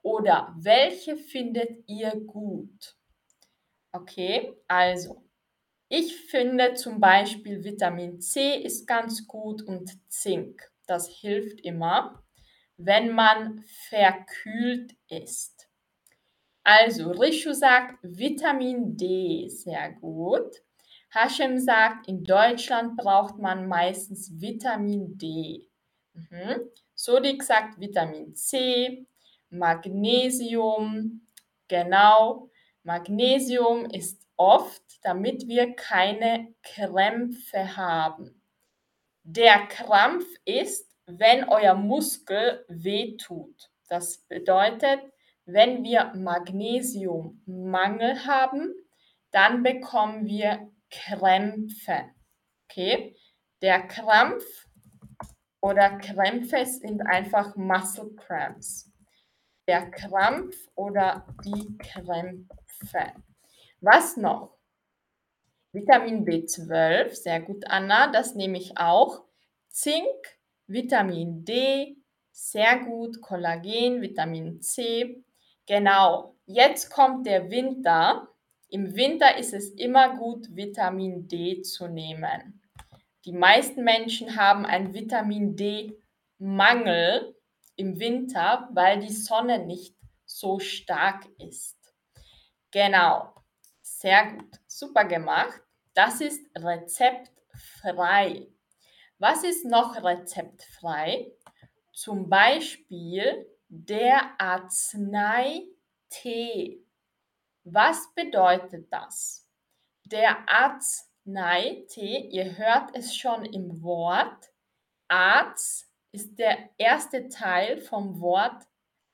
Oder 0.02 0.56
welche 0.58 1.18
findet 1.18 1.88
ihr 1.88 2.12
gut? 2.12 2.96
Okay, 3.92 4.54
also 4.68 5.24
ich 5.88 6.16
finde 6.16 6.74
zum 6.74 7.00
Beispiel 7.00 7.64
Vitamin 7.64 8.20
C 8.20 8.56
ist 8.56 8.88
ganz 8.88 9.28
gut 9.28 9.62
und 9.62 9.92
Zink. 10.12 10.73
Das 10.88 11.08
hilft 11.08 11.62
immer, 11.62 12.24
wenn 12.78 13.12
man 13.12 13.64
verkühlt 13.90 14.96
ist. 15.08 15.70
Also, 16.64 17.12
Rishu 17.12 17.54
sagt 17.54 18.00
Vitamin 18.04 18.96
D, 18.96 19.50
sehr 19.50 19.92
gut. 19.94 20.64
Hashem 21.10 21.60
sagt, 21.60 22.08
in 22.08 22.24
Deutschland 22.24 22.98
braucht 22.98 23.38
man 23.38 23.68
meistens 23.68 24.42
Vitamin 24.42 25.18
D. 25.18 25.70
Mhm. 26.14 26.70
Sodik 26.96 27.44
sagt 27.44 27.80
Vitamin 27.80 28.34
C, 28.34 29.06
Magnesium, 29.50 31.28
genau. 31.68 32.50
Magnesium 32.84 33.86
ist 33.86 34.26
oft, 34.38 34.84
damit 35.04 35.48
wir 35.48 35.76
keine 35.76 36.54
Krämpfe 36.64 37.78
haben. 37.78 38.43
Der 39.26 39.68
Krampf 39.68 40.26
ist, 40.44 40.94
wenn 41.06 41.48
euer 41.48 41.76
Muskel 41.76 42.66
wehtut. 42.68 43.72
Das 43.88 44.18
bedeutet, 44.28 45.00
wenn 45.46 45.82
wir 45.84 46.12
Magnesiummangel 46.16 48.26
haben, 48.26 48.74
dann 49.32 49.64
bekommen 49.64 50.26
wir 50.26 50.70
Krämpfe. 50.90 52.12
Okay? 52.66 53.16
Der 53.62 53.88
Krampf 53.88 54.44
oder 55.62 55.98
Krämpfe 56.00 56.66
sind 56.66 57.02
einfach 57.08 57.56
Muscle 57.56 58.14
Cramps. 58.16 58.92
Der 59.68 59.90
Krampf 59.90 60.68
oder 60.76 61.26
die 61.46 61.78
Krämpfe. 61.78 63.14
Was 63.80 64.18
noch? 64.18 64.58
Vitamin 65.74 66.24
B12, 66.24 67.16
sehr 67.16 67.42
gut, 67.42 67.66
Anna, 67.68 68.12
das 68.12 68.36
nehme 68.36 68.60
ich 68.60 68.78
auch. 68.78 69.24
Zink, 69.70 70.06
Vitamin 70.68 71.44
D, 71.44 71.98
sehr 72.32 72.78
gut, 72.80 73.20
Kollagen, 73.22 74.00
Vitamin 74.02 74.62
C. 74.62 75.24
Genau, 75.66 76.36
jetzt 76.46 76.92
kommt 76.92 77.26
der 77.26 77.50
Winter. 77.50 78.28
Im 78.70 78.96
Winter 78.96 79.36
ist 79.38 79.54
es 79.54 79.72
immer 79.72 80.16
gut, 80.16 80.56
Vitamin 80.56 81.28
D 81.28 81.64
zu 81.64 81.88
nehmen. 81.88 82.62
Die 83.26 83.34
meisten 83.34 83.84
Menschen 83.84 84.36
haben 84.36 84.68
einen 84.68 84.94
Vitamin 84.94 85.56
D-Mangel 85.56 87.36
im 87.78 88.00
Winter, 88.00 88.70
weil 88.74 89.00
die 89.00 89.14
Sonne 89.14 89.66
nicht 89.66 89.96
so 90.26 90.60
stark 90.60 91.26
ist. 91.40 91.78
Genau, 92.70 93.34
sehr 93.82 94.34
gut, 94.34 94.60
super 94.78 95.06
gemacht. 95.06 95.62
Das 95.94 96.20
ist 96.22 96.50
rezeptfrei. 96.58 98.48
Was 99.20 99.44
ist 99.44 99.66
noch 99.66 100.02
rezeptfrei? 100.04 101.32
Zum 101.94 102.28
Beispiel 102.30 103.48
der 103.68 104.40
Arznei-Tee. 104.40 105.70
Was 107.64 108.14
bedeutet 108.16 108.92
das? 108.92 109.48
Der 110.06 110.50
Arznei-Tee, 110.50 112.30
ihr 112.32 112.58
hört 112.58 112.96
es 112.96 113.16
schon 113.16 113.46
im 113.46 113.82
Wort, 113.84 114.52
Arzt 115.08 115.88
ist 116.12 116.38
der 116.40 116.70
erste 116.78 117.30
Teil 117.30 117.80
vom 117.80 118.20
Wort 118.20 118.68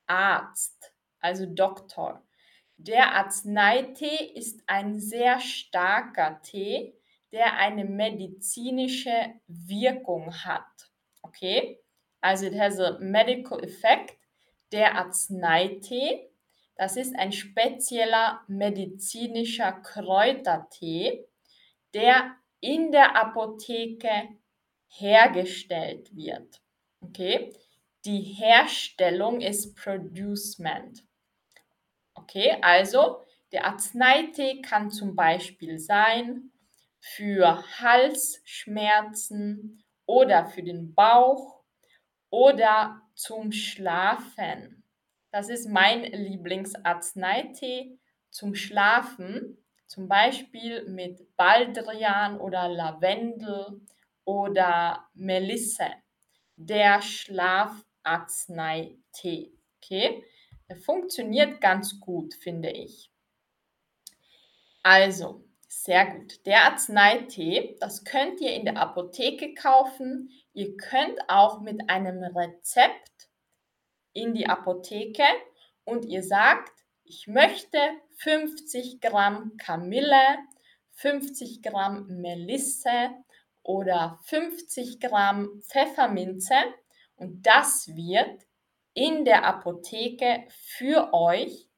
Arzt, 0.06 0.94
also 1.20 1.46
Doktor. 1.46 2.26
Der 2.82 3.14
Arzneitee 3.14 4.32
ist 4.34 4.62
ein 4.66 4.98
sehr 4.98 5.38
starker 5.38 6.40
Tee, 6.40 6.94
der 7.30 7.58
eine 7.58 7.84
medizinische 7.84 9.34
Wirkung 9.46 10.32
hat. 10.32 10.90
Okay? 11.20 11.78
Also 12.22 12.46
it 12.46 12.58
has 12.58 12.80
a 12.80 12.96
medical 12.98 13.62
effect. 13.62 14.16
Der 14.72 14.94
Arzneitee, 14.94 16.30
das 16.74 16.96
ist 16.96 17.14
ein 17.16 17.32
spezieller 17.32 18.40
medizinischer 18.48 19.72
Kräutertee, 19.72 21.26
der 21.92 22.34
in 22.60 22.92
der 22.92 23.14
Apotheke 23.14 24.38
hergestellt 24.88 26.16
wird. 26.16 26.62
Okay? 27.02 27.52
Die 28.06 28.22
Herstellung 28.22 29.42
ist 29.42 29.76
Producement. 29.76 31.04
Okay, 32.30 32.56
also 32.62 33.24
der 33.50 33.64
Arzneitee 33.64 34.62
kann 34.62 34.92
zum 34.92 35.16
Beispiel 35.16 35.80
sein 35.80 36.52
für 37.00 37.64
Halsschmerzen 37.80 39.82
oder 40.06 40.46
für 40.46 40.62
den 40.62 40.94
Bauch 40.94 41.64
oder 42.30 43.02
zum 43.16 43.50
Schlafen. 43.50 44.84
Das 45.32 45.48
ist 45.48 45.68
mein 45.68 46.04
Lieblingsarzneitee 46.04 47.98
zum 48.30 48.54
Schlafen, 48.54 49.58
zum 49.88 50.06
Beispiel 50.06 50.88
mit 50.88 51.34
Baldrian 51.36 52.38
oder 52.38 52.68
Lavendel 52.68 53.80
oder 54.24 55.08
Melisse 55.14 55.88
der 56.56 57.02
Schlafarznei-Tee. 57.02 59.52
Okay, 59.82 60.24
funktioniert 60.76 61.60
ganz 61.60 62.00
gut, 62.00 62.34
finde 62.34 62.70
ich. 62.70 63.10
Also, 64.82 65.44
sehr 65.68 66.06
gut. 66.06 66.44
Der 66.46 66.64
Arzneitee, 66.64 67.76
das 67.80 68.04
könnt 68.04 68.40
ihr 68.40 68.54
in 68.54 68.64
der 68.64 68.76
Apotheke 68.76 69.54
kaufen. 69.54 70.30
Ihr 70.52 70.76
könnt 70.76 71.18
auch 71.28 71.60
mit 71.60 71.88
einem 71.88 72.22
Rezept 72.24 73.28
in 74.12 74.34
die 74.34 74.48
Apotheke 74.48 75.24
und 75.84 76.04
ihr 76.04 76.22
sagt, 76.22 76.72
ich 77.04 77.26
möchte 77.26 77.78
50 78.16 79.00
Gramm 79.00 79.56
Kamille, 79.56 80.38
50 80.92 81.62
Gramm 81.62 82.06
Melisse 82.20 83.10
oder 83.62 84.18
50 84.24 85.00
Gramm 85.00 85.62
Pfefferminze 85.62 86.54
und 87.16 87.46
das 87.46 87.88
wird 87.94 88.46
in 89.00 89.24
der 89.24 89.46
Apotheke 89.46 90.44
für 90.50 91.14
euch 91.14 91.70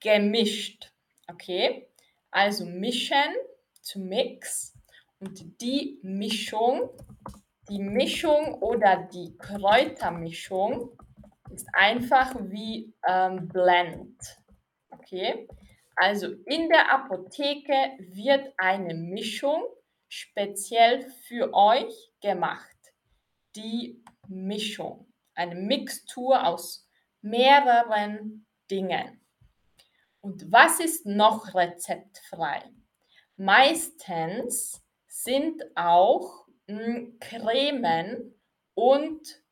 gemischt. 0.00 0.92
Okay, 1.28 1.88
also 2.32 2.66
mischen, 2.66 3.36
to 3.88 4.00
mix 4.00 4.74
und 5.20 5.60
die 5.60 6.00
Mischung, 6.02 6.90
die 7.70 7.78
Mischung 7.78 8.54
oder 8.54 9.08
die 9.12 9.38
Kräutermischung 9.38 10.90
ist 11.54 11.68
einfach 11.72 12.34
wie 12.40 12.92
ähm, 13.06 13.46
Blend. 13.46 14.20
Okay, 14.90 15.46
also 15.94 16.32
in 16.46 16.68
der 16.68 16.92
Apotheke 16.92 17.96
wird 18.12 18.52
eine 18.56 18.94
Mischung 18.94 19.62
speziell 20.08 21.08
für 21.28 21.54
euch 21.54 22.10
gemacht. 22.20 22.76
Die 23.54 24.02
Mischung, 24.26 25.05
eine 25.36 25.54
Mixtur 25.54 26.46
aus 26.46 26.88
mehreren 27.20 28.46
Dingen. 28.70 29.20
Und 30.20 30.50
was 30.50 30.80
ist 30.80 31.06
noch 31.06 31.54
rezeptfrei? 31.54 32.62
Meistens 33.36 34.82
sind 35.06 35.62
auch 35.76 36.46
hm, 36.66 37.18
Cremen 37.20 38.34
und 38.74 39.42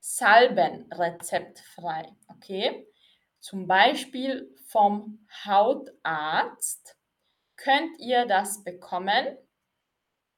Salben 0.00 0.90
rezeptfrei. 0.92 2.14
Okay? 2.28 2.86
Zum 3.40 3.66
Beispiel 3.66 4.54
vom 4.66 5.26
Hautarzt 5.44 6.96
könnt 7.56 7.98
ihr 7.98 8.26
das 8.26 8.64
bekommen. 8.64 9.36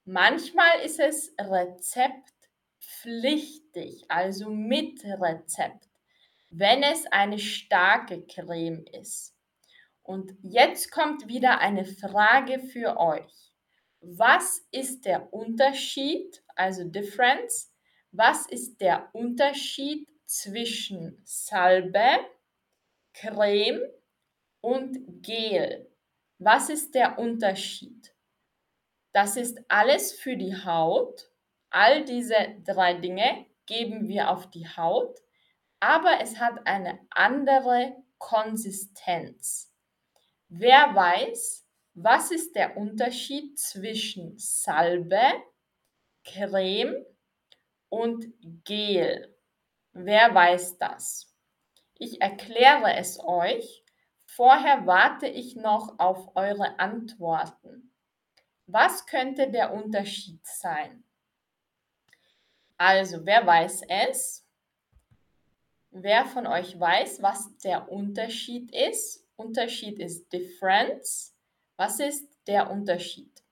Manchmal 0.05 0.81
ist 0.85 1.01
es 1.01 1.33
rezeptpflichtig, 2.87 4.05
also 4.09 4.51
mit 4.51 5.05
Rezept, 5.05 5.89
wenn 6.51 6.83
es 6.83 7.07
eine 7.07 7.39
starke 7.39 8.23
Creme 8.27 8.85
ist. 8.93 9.35
Und 10.03 10.37
jetzt 10.43 10.93
kommt 10.93 11.29
wieder 11.29 11.59
eine 11.59 11.85
Frage 11.85 12.61
für 12.61 12.99
euch. 12.99 13.53
Was 14.01 14.65
ist 14.71 15.05
der 15.05 15.33
Unterschied, 15.33 16.43
also 16.55 16.85
Difference, 16.85 17.73
was 18.13 18.47
ist 18.47 18.81
der 18.81 19.09
Unterschied 19.13 20.09
zwischen 20.27 21.21
Salbe, 21.25 22.21
Creme 23.15 23.83
und 24.61 25.23
Gel? 25.23 25.91
Was 26.39 26.69
ist 26.69 26.95
der 26.95 27.19
Unterschied? 27.19 28.15
Das 29.13 29.37
ist 29.37 29.59
alles 29.69 30.13
für 30.13 30.37
die 30.37 30.55
Haut. 30.55 31.31
All 31.79 32.07
diese 32.07 32.57
drei 32.65 32.95
Dinge 32.95 33.45
geben 33.67 34.09
wir 34.09 34.31
auf 34.31 34.49
die 34.49 34.67
Haut, 34.67 35.21
aber 35.79 36.23
es 36.23 36.41
hat 36.41 36.67
eine 36.67 36.99
andere 37.11 38.03
Konsistenz. 38.17 39.71
Wer 40.49 40.95
weiß, 40.95 41.69
was 41.93 42.31
ist 42.31 42.57
der 42.57 42.79
Unterschied 42.79 43.59
zwischen 43.59 44.39
Salbe, 44.39 45.21
Creme 46.25 47.05
und 47.91 48.25
Gel? 48.65 49.37
Wer 49.93 50.35
weiß 50.35 50.79
das? 50.79 51.37
Ich 51.99 52.23
erkläre 52.23 52.95
es 52.95 53.21
euch. 53.23 53.85
Vorher 54.25 54.87
warte 54.87 55.27
ich 55.27 55.57
noch 55.57 55.99
auf 55.99 56.35
eure 56.37 56.79
Antworten. 56.79 57.95
Was 58.65 59.05
könnte 59.05 59.51
der 59.51 59.75
Unterschied 59.75 60.41
sein? 60.47 61.06
Also, 62.79 63.25
wer 63.25 63.47
weiß 63.47 63.83
es? 63.89 64.47
Wer 65.91 66.27
von 66.27 66.47
euch 66.47 66.79
weiß, 66.79 67.23
was 67.23 67.57
der 67.59 67.91
Unterschied 67.91 68.75
ist? 68.75 69.27
Unterschied 69.37 69.99
ist 69.99 70.31
Difference. 70.33 71.35
Was 71.77 72.01
ist 72.01 72.29
der 72.47 72.71
Unterschied? 72.71 73.43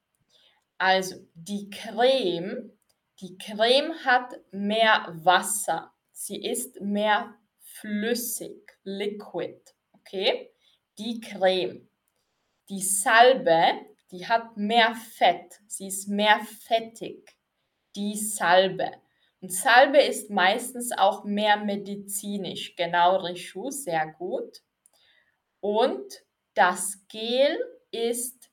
Also 0.79 1.17
die 1.35 1.71
Creme, 1.71 2.73
die 3.21 3.39
Creme 3.39 3.95
hat 4.05 4.35
mehr 4.51 5.07
Wasser. 5.23 5.93
Sie 6.13 6.45
ist 6.45 6.81
mehr 6.81 7.35
flüssig, 7.61 8.77
liquid. 8.83 9.61
Okay? 9.93 10.53
Die 10.99 11.21
Creme. 11.21 11.89
Die 12.69 12.83
Salbe, 12.83 13.87
die 14.11 14.27
hat 14.27 14.57
mehr 14.57 14.95
Fett. 14.95 15.61
Sie 15.67 15.87
ist 15.87 16.09
mehr 16.09 16.41
fettig. 16.41 17.37
Die 17.97 18.17
Salbe. 18.17 18.91
Und 19.45 19.53
Salbe 19.53 19.99
ist 19.99 20.31
meistens 20.31 20.91
auch 20.97 21.25
mehr 21.25 21.59
medizinisch. 21.59 22.75
Genau, 22.77 23.17
Rishu, 23.17 23.71
sehr 23.71 24.07
gut. 24.13 24.63
Und 25.61 26.25
das 26.55 27.07
Gel 27.09 27.59
ist 27.91 28.51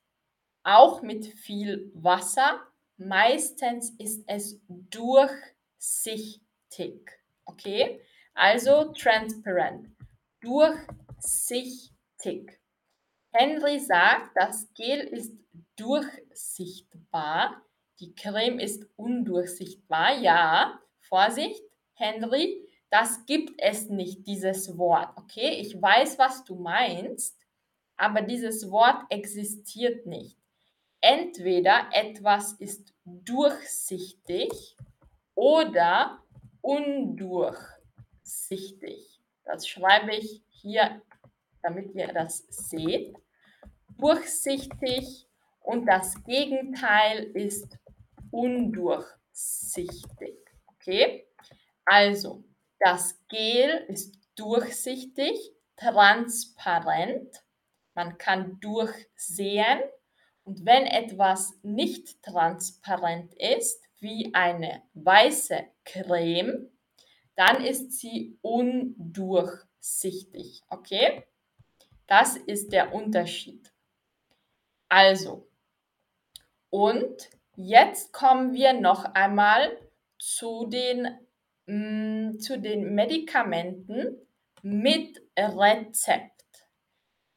auch 0.63 1.01
mit 1.01 1.27
viel 1.27 1.89
Wasser. 1.93 2.59
Meistens 2.97 3.91
ist 3.99 4.25
es 4.27 4.59
durchsichtig. 4.67 6.41
Okay? 7.45 8.01
Also 8.33 8.91
transparent. 8.91 9.87
Durchsichtig. 10.41 12.59
Henry 13.31 13.79
sagt, 13.79 14.31
das 14.35 14.67
Gel 14.73 14.99
ist 14.99 15.31
durchsichtbar. 15.77 17.61
Die 18.01 18.13
Creme 18.15 18.59
ist 18.59 18.85
undurchsichtbar. 18.95 20.19
Ja, 20.19 20.79
Vorsicht, 21.01 21.61
Henry, 21.93 22.67
das 22.89 23.27
gibt 23.27 23.61
es 23.61 23.89
nicht, 23.89 24.25
dieses 24.25 24.75
Wort. 24.79 25.15
Okay, 25.17 25.59
ich 25.61 25.79
weiß, 25.79 26.17
was 26.17 26.43
du 26.43 26.55
meinst, 26.55 27.37
aber 27.97 28.23
dieses 28.23 28.71
Wort 28.71 29.03
existiert 29.09 30.07
nicht. 30.07 30.35
Entweder 30.99 31.89
etwas 31.93 32.53
ist 32.53 32.91
durchsichtig 33.05 34.75
oder 35.35 36.23
undurchsichtig. 36.61 39.21
Das 39.45 39.67
schreibe 39.67 40.15
ich 40.15 40.41
hier, 40.49 41.03
damit 41.61 41.93
ihr 41.93 42.11
das 42.11 42.47
seht. 42.49 43.15
Durchsichtig 43.99 45.27
und 45.61 45.85
das 45.85 46.23
Gegenteil 46.23 47.25
ist 47.35 47.77
undurchsichtig. 48.31 50.37
Okay? 50.67 51.27
Also, 51.85 52.43
das 52.79 53.19
Gel 53.27 53.85
ist 53.87 54.17
durchsichtig, 54.35 55.53
transparent. 55.75 57.43
Man 57.93 58.17
kann 58.17 58.59
durchsehen. 58.59 59.79
Und 60.43 60.65
wenn 60.65 60.87
etwas 60.87 61.53
nicht 61.61 62.23
transparent 62.23 63.35
ist, 63.35 63.83
wie 63.99 64.33
eine 64.33 64.81
weiße 64.93 65.63
Creme, 65.85 66.71
dann 67.35 67.63
ist 67.63 67.99
sie 67.99 68.39
undurchsichtig. 68.41 70.63
Okay? 70.69 71.23
Das 72.07 72.35
ist 72.35 72.73
der 72.73 72.93
Unterschied. 72.93 73.71
Also, 74.89 75.47
und 76.69 77.29
jetzt 77.63 78.13
kommen 78.13 78.53
wir 78.53 78.73
noch 78.73 79.05
einmal 79.13 79.77
zu 80.17 80.67
den 80.67 81.07
mh, 81.65 82.31
mm, 82.31 82.39
zu 82.39 82.59
den 82.59 82.93
Medikamenten 82.93 84.17
mit 84.61 85.21
Rezept. 85.37 86.31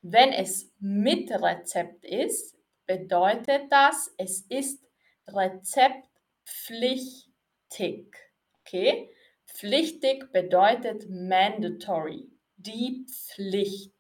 Wenn 0.03 0.33
es 0.33 0.73
mit 0.81 1.31
Rezept 1.31 2.05
ist, 2.05 2.57
bedeutet 2.87 3.71
das, 3.71 4.13
es 4.19 4.41
ist 4.49 4.85
rezeptpflichtig. 5.29 8.15
Okay? 8.61 9.09
Pflichtig 9.47 10.33
bedeutet 10.33 11.09
mandatory, 11.09 12.29
die 12.57 13.07
Pflicht. 13.09 13.93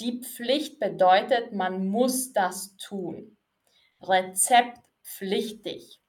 Die 0.00 0.20
Pflicht 0.20 0.80
bedeutet, 0.80 1.52
man 1.52 1.86
muss 1.86 2.32
das 2.32 2.76
tun. 2.76 3.36
Rezeptpflichtig 5.20 6.02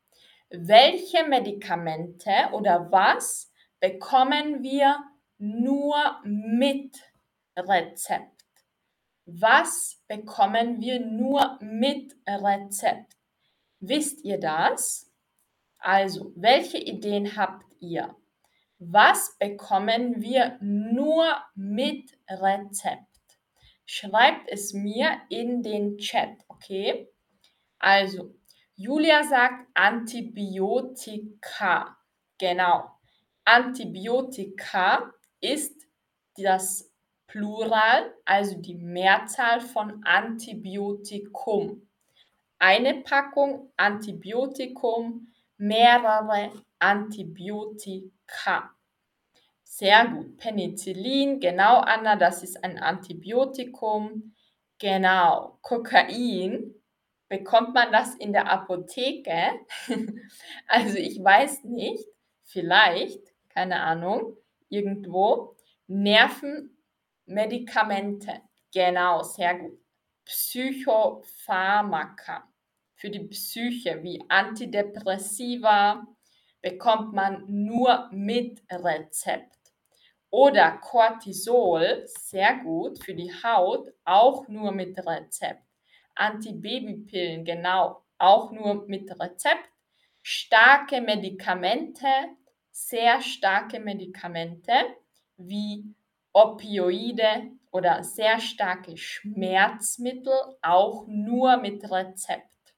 welche 0.53 1.27
Medikamente 1.27 2.31
oder 2.51 2.91
was 2.91 3.51
bekommen 3.79 4.61
wir 4.61 4.97
nur 5.39 6.21
mit 6.23 6.95
Rezept? 7.57 8.43
Was 9.25 9.99
bekommen 10.07 10.79
wir 10.79 10.99
nur 10.99 11.57
mit 11.59 12.15
Rezept? 12.27 13.17
Wisst 13.79 14.23
ihr 14.23 14.39
das? 14.39 15.11
Also, 15.79 16.31
welche 16.35 16.77
Ideen 16.77 17.35
habt 17.35 17.65
ihr? 17.79 18.15
Was 18.77 19.35
bekommen 19.39 20.21
wir 20.21 20.57
nur 20.61 21.41
mit 21.55 22.11
Rezept? 22.29 23.07
Schreibt 23.85 24.49
es 24.49 24.73
mir 24.73 25.19
in 25.29 25.63
den 25.63 25.97
Chat, 25.97 26.37
okay? 26.47 27.09
Also, 27.79 28.35
Julia 28.83 29.23
sagt 29.23 29.65
Antibiotika. 29.75 30.75
Genau. 32.37 32.91
Antibiotika 33.45 35.13
ist 35.39 35.87
das 36.35 36.91
Plural, 37.25 38.13
also 38.25 38.57
die 38.59 38.75
Mehrzahl 38.75 39.61
von 39.61 40.03
Antibiotikum. 40.03 41.87
Eine 42.59 42.95
Packung 43.03 43.71
Antibiotikum, 43.77 45.31
mehrere 45.55 46.51
Antibiotika. 46.77 48.69
Sehr 49.63 50.07
gut. 50.09 50.35
Penicillin, 50.35 51.39
genau, 51.39 51.79
Anna, 51.79 52.17
das 52.17 52.43
ist 52.43 52.61
ein 52.61 52.77
Antibiotikum. 52.77 54.35
Genau. 54.77 55.57
Kokain 55.61 56.82
Bekommt 57.33 57.73
man 57.73 57.91
das 57.91 58.13
in 58.13 58.31
der 58.31 58.47
Apotheke? 58.47 59.59
also 60.67 60.99
ich 60.99 61.17
weiß 61.17 61.63
nicht, 61.63 62.05
vielleicht, 62.43 63.33
keine 63.49 63.79
Ahnung, 63.79 64.37
irgendwo. 64.69 65.55
Nervenmedikamente. 65.87 68.41
Genau, 68.71 69.23
sehr 69.23 69.57
gut. 69.57 69.79
Psychopharmaka 70.25 72.47
für 72.93 73.09
die 73.09 73.27
Psyche 73.29 74.03
wie 74.03 74.23
Antidepressiva 74.29 76.05
bekommt 76.61 77.13
man 77.13 77.45
nur 77.47 78.09
mit 78.11 78.61
Rezept. 78.69 79.73
Oder 80.29 80.77
Cortisol, 80.77 82.03
sehr 82.05 82.59
gut 82.59 83.03
für 83.03 83.15
die 83.15 83.33
Haut, 83.43 83.91
auch 84.05 84.47
nur 84.47 84.71
mit 84.71 84.99
Rezept. 84.99 85.62
Antibabypillen, 86.15 87.45
genau, 87.45 88.03
auch 88.17 88.51
nur 88.51 88.85
mit 88.87 89.09
Rezept. 89.19 89.69
Starke 90.21 91.01
Medikamente, 91.01 92.07
sehr 92.71 93.21
starke 93.21 93.79
Medikamente 93.79 94.73
wie 95.37 95.93
Opioide 96.31 97.51
oder 97.71 98.03
sehr 98.03 98.39
starke 98.39 98.97
Schmerzmittel, 98.97 100.33
auch 100.61 101.05
nur 101.07 101.57
mit 101.57 101.83
Rezept. 101.91 102.75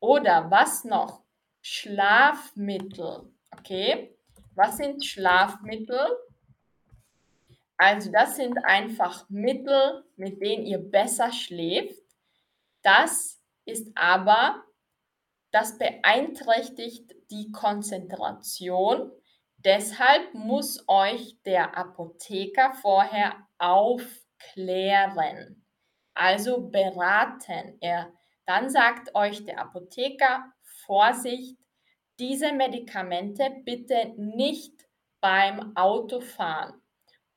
Oder 0.00 0.50
was 0.50 0.84
noch? 0.84 1.22
Schlafmittel. 1.60 3.32
Okay, 3.50 4.16
was 4.54 4.76
sind 4.76 5.04
Schlafmittel? 5.04 5.98
Also 7.76 8.10
das 8.10 8.36
sind 8.36 8.58
einfach 8.64 9.28
Mittel, 9.28 10.04
mit 10.16 10.42
denen 10.42 10.66
ihr 10.66 10.78
besser 10.78 11.30
schläft. 11.32 12.02
Das 12.88 13.38
ist 13.66 13.92
aber, 13.96 14.64
das 15.52 15.76
beeinträchtigt 15.76 17.14
die 17.30 17.52
Konzentration. 17.52 19.12
Deshalb 19.58 20.32
muss 20.32 20.82
euch 20.88 21.36
der 21.42 21.76
Apotheker 21.76 22.72
vorher 22.72 23.46
aufklären, 23.58 25.66
also 26.14 26.70
beraten. 26.70 27.76
Er, 27.82 28.10
dann 28.46 28.70
sagt 28.70 29.14
euch 29.14 29.44
der 29.44 29.60
Apotheker, 29.60 30.50
Vorsicht, 30.86 31.58
diese 32.18 32.54
Medikamente 32.54 33.50
bitte 33.66 34.14
nicht 34.16 34.88
beim 35.20 35.76
Autofahren 35.76 36.80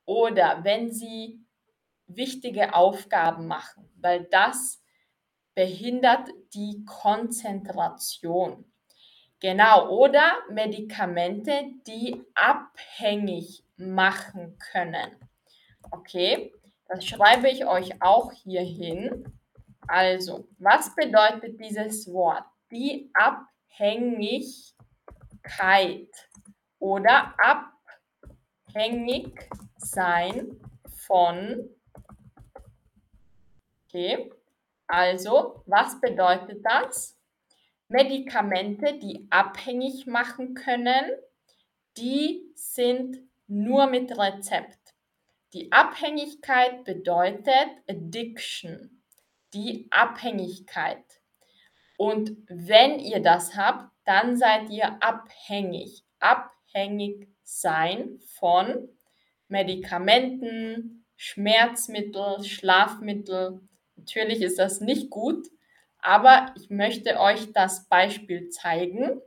oder 0.05 0.63
wenn 0.63 0.93
sie 0.93 1.45
wichtige 2.07 2.73
Aufgaben 2.73 3.47
machen, 3.47 3.91
weil 3.97 4.23
das 4.31 4.80
behindert 5.55 6.29
die 6.53 6.85
Konzentration. 6.85 8.65
Genau, 9.39 9.89
oder 9.89 10.33
Medikamente, 10.51 11.63
die 11.87 12.23
abhängig 12.35 13.63
machen 13.75 14.55
können. 14.71 15.15
Okay, 15.89 16.53
das 16.87 17.03
schreibe 17.05 17.49
ich 17.49 17.65
euch 17.65 17.99
auch 18.01 18.31
hier 18.31 18.61
hin. 18.61 19.25
Also, 19.87 20.47
was 20.59 20.93
bedeutet 20.95 21.59
dieses 21.59 22.13
Wort? 22.13 22.43
Die 22.71 23.09
Abhängigkeit 23.13 26.07
oder 26.77 27.35
abhängig 28.67 29.49
sein 29.77 30.55
von. 31.07 31.67
Okay, 33.87 34.31
also, 34.91 35.63
was 35.67 36.01
bedeutet 36.01 36.65
das? 36.65 37.17
Medikamente, 37.87 38.99
die 38.99 39.25
abhängig 39.29 40.05
machen 40.05 40.53
können, 40.53 41.11
die 41.97 42.51
sind 42.55 43.17
nur 43.47 43.87
mit 43.87 44.11
Rezept. 44.17 44.93
Die 45.53 45.71
Abhängigkeit 45.71 46.83
bedeutet 46.83 47.69
Addiction, 47.89 49.01
die 49.53 49.87
Abhängigkeit. 49.91 51.05
Und 51.97 52.35
wenn 52.49 52.99
ihr 52.99 53.21
das 53.21 53.55
habt, 53.55 53.93
dann 54.03 54.35
seid 54.35 54.69
ihr 54.69 55.01
abhängig. 55.01 56.03
Abhängig 56.19 57.29
sein 57.43 58.19
von 58.39 58.89
Medikamenten, 59.47 61.05
Schmerzmittel, 61.15 62.43
Schlafmittel. 62.43 63.61
Natürlich 64.01 64.41
ist 64.41 64.57
das 64.57 64.81
nicht 64.81 65.11
gut, 65.11 65.47
aber 65.99 66.55
ich 66.57 66.71
möchte 66.71 67.19
euch 67.19 67.53
das 67.53 67.87
Beispiel 67.87 68.49
zeigen. 68.49 69.21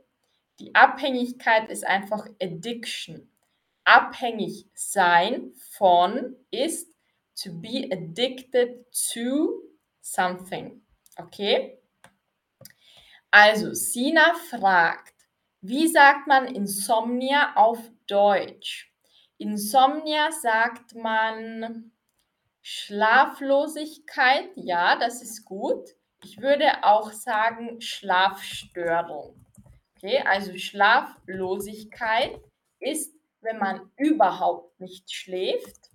Die 0.59 0.75
Abhängigkeit 0.75 1.69
ist 1.69 1.87
einfach 1.87 2.27
Addiction. 2.41 3.31
Abhängig 3.85 4.67
sein 4.73 5.53
von 5.71 6.35
ist 6.51 6.93
to 7.41 7.53
be 7.53 7.87
addicted 7.89 8.85
to 9.13 9.63
something. 10.01 10.81
Okay? 11.15 11.79
Also, 13.31 13.73
Sina 13.73 14.33
fragt, 14.49 15.13
wie 15.61 15.87
sagt 15.87 16.27
man 16.27 16.53
Insomnia 16.53 17.55
auf 17.55 17.79
Deutsch? 18.07 18.91
Insomnia 19.37 20.33
sagt 20.33 20.95
man 20.95 21.93
Schlaflosigkeit, 22.67 24.49
ja, 24.55 24.95
das 24.95 25.21
ist 25.21 25.45
gut. 25.45 25.87
Ich 26.23 26.41
würde 26.41 26.83
auch 26.83 27.11
sagen 27.11 27.79
Schlafstörung. 27.79 29.45
Okay, 29.95 30.23
also 30.25 30.57
Schlaflosigkeit 30.57 32.41
ist, 32.79 33.15
wenn 33.41 33.59
man 33.59 33.91
überhaupt 33.97 34.79
nicht 34.79 35.13
schläft. 35.13 35.91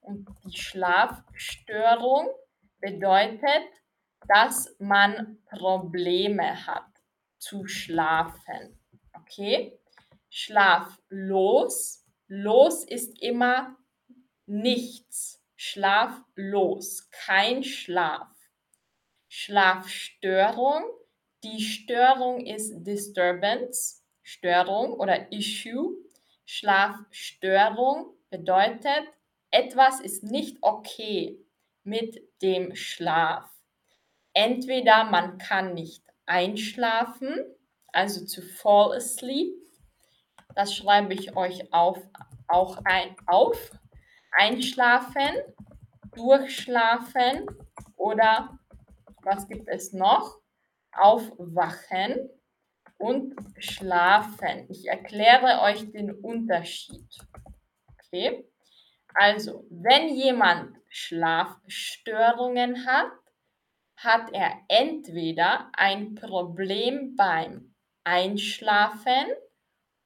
Und 0.00 0.26
die 0.46 0.56
Schlafstörung 0.56 2.30
bedeutet, 2.80 3.68
dass 4.28 4.74
man 4.78 5.36
Probleme 5.44 6.66
hat 6.66 6.88
zu 7.36 7.66
schlafen. 7.66 8.80
Okay? 9.12 9.78
Schlaflos. 10.30 12.06
Los 12.28 12.84
ist 12.84 13.20
immer 13.20 13.76
nichts. 14.46 15.37
Schlaflos, 15.60 17.10
kein 17.10 17.64
Schlaf. 17.64 18.28
Schlafstörung. 19.26 20.84
Die 21.42 21.60
Störung 21.60 22.46
ist 22.46 22.84
Disturbance, 22.84 24.04
Störung 24.22 24.92
oder 24.92 25.32
Issue. 25.32 25.96
Schlafstörung 26.46 28.14
bedeutet, 28.30 29.02
etwas 29.50 29.98
ist 29.98 30.22
nicht 30.22 30.58
okay 30.60 31.44
mit 31.82 32.22
dem 32.40 32.76
Schlaf. 32.76 33.50
Entweder 34.34 35.06
man 35.06 35.38
kann 35.38 35.74
nicht 35.74 36.04
einschlafen, 36.24 37.34
also 37.88 38.24
zu 38.24 38.42
fall 38.42 38.92
asleep. 38.92 39.56
Das 40.54 40.72
schreibe 40.72 41.14
ich 41.14 41.36
euch 41.36 41.72
auf, 41.72 41.98
auch 42.46 42.78
ein, 42.84 43.16
auf. 43.26 43.72
Einschlafen, 44.38 45.34
durchschlafen 46.14 47.46
oder 47.96 48.56
was 49.22 49.48
gibt 49.48 49.68
es 49.68 49.92
noch? 49.92 50.38
Aufwachen 50.92 52.30
und 52.98 53.34
schlafen. 53.58 54.66
Ich 54.68 54.86
erkläre 54.86 55.62
euch 55.62 55.90
den 55.90 56.12
Unterschied. 56.12 57.18
Okay? 58.06 58.48
Also, 59.12 59.66
wenn 59.70 60.14
jemand 60.14 60.76
Schlafstörungen 60.88 62.86
hat, 62.86 63.10
hat 63.96 64.32
er 64.32 64.52
entweder 64.68 65.70
ein 65.72 66.14
Problem 66.14 67.16
beim 67.16 67.74
Einschlafen, 68.04 69.26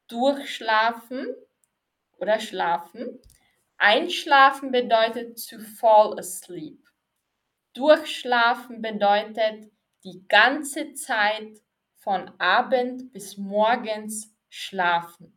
Durchschlafen 0.08 1.34
oder 2.16 2.40
Schlafen. 2.40 3.20
Einschlafen 3.82 4.70
bedeutet 4.70 5.44
to 5.48 5.58
fall 5.58 6.16
asleep. 6.16 6.78
Durchschlafen 7.74 8.80
bedeutet 8.80 9.72
die 10.04 10.24
ganze 10.28 10.92
Zeit 10.92 11.60
von 11.96 12.30
Abend 12.38 13.12
bis 13.12 13.36
morgens 13.36 14.32
schlafen. 14.48 15.36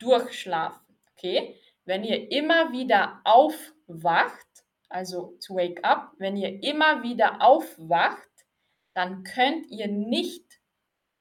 Durchschlafen. 0.00 0.98
Okay? 1.12 1.54
Wenn 1.84 2.02
ihr 2.02 2.32
immer 2.32 2.72
wieder 2.72 3.20
aufwacht, 3.22 4.64
also 4.88 5.38
to 5.46 5.54
wake 5.54 5.84
up, 5.84 6.10
wenn 6.18 6.36
ihr 6.36 6.60
immer 6.64 7.04
wieder 7.04 7.40
aufwacht, 7.40 8.46
dann 8.94 9.22
könnt 9.22 9.70
ihr 9.70 9.86
nicht 9.86 10.60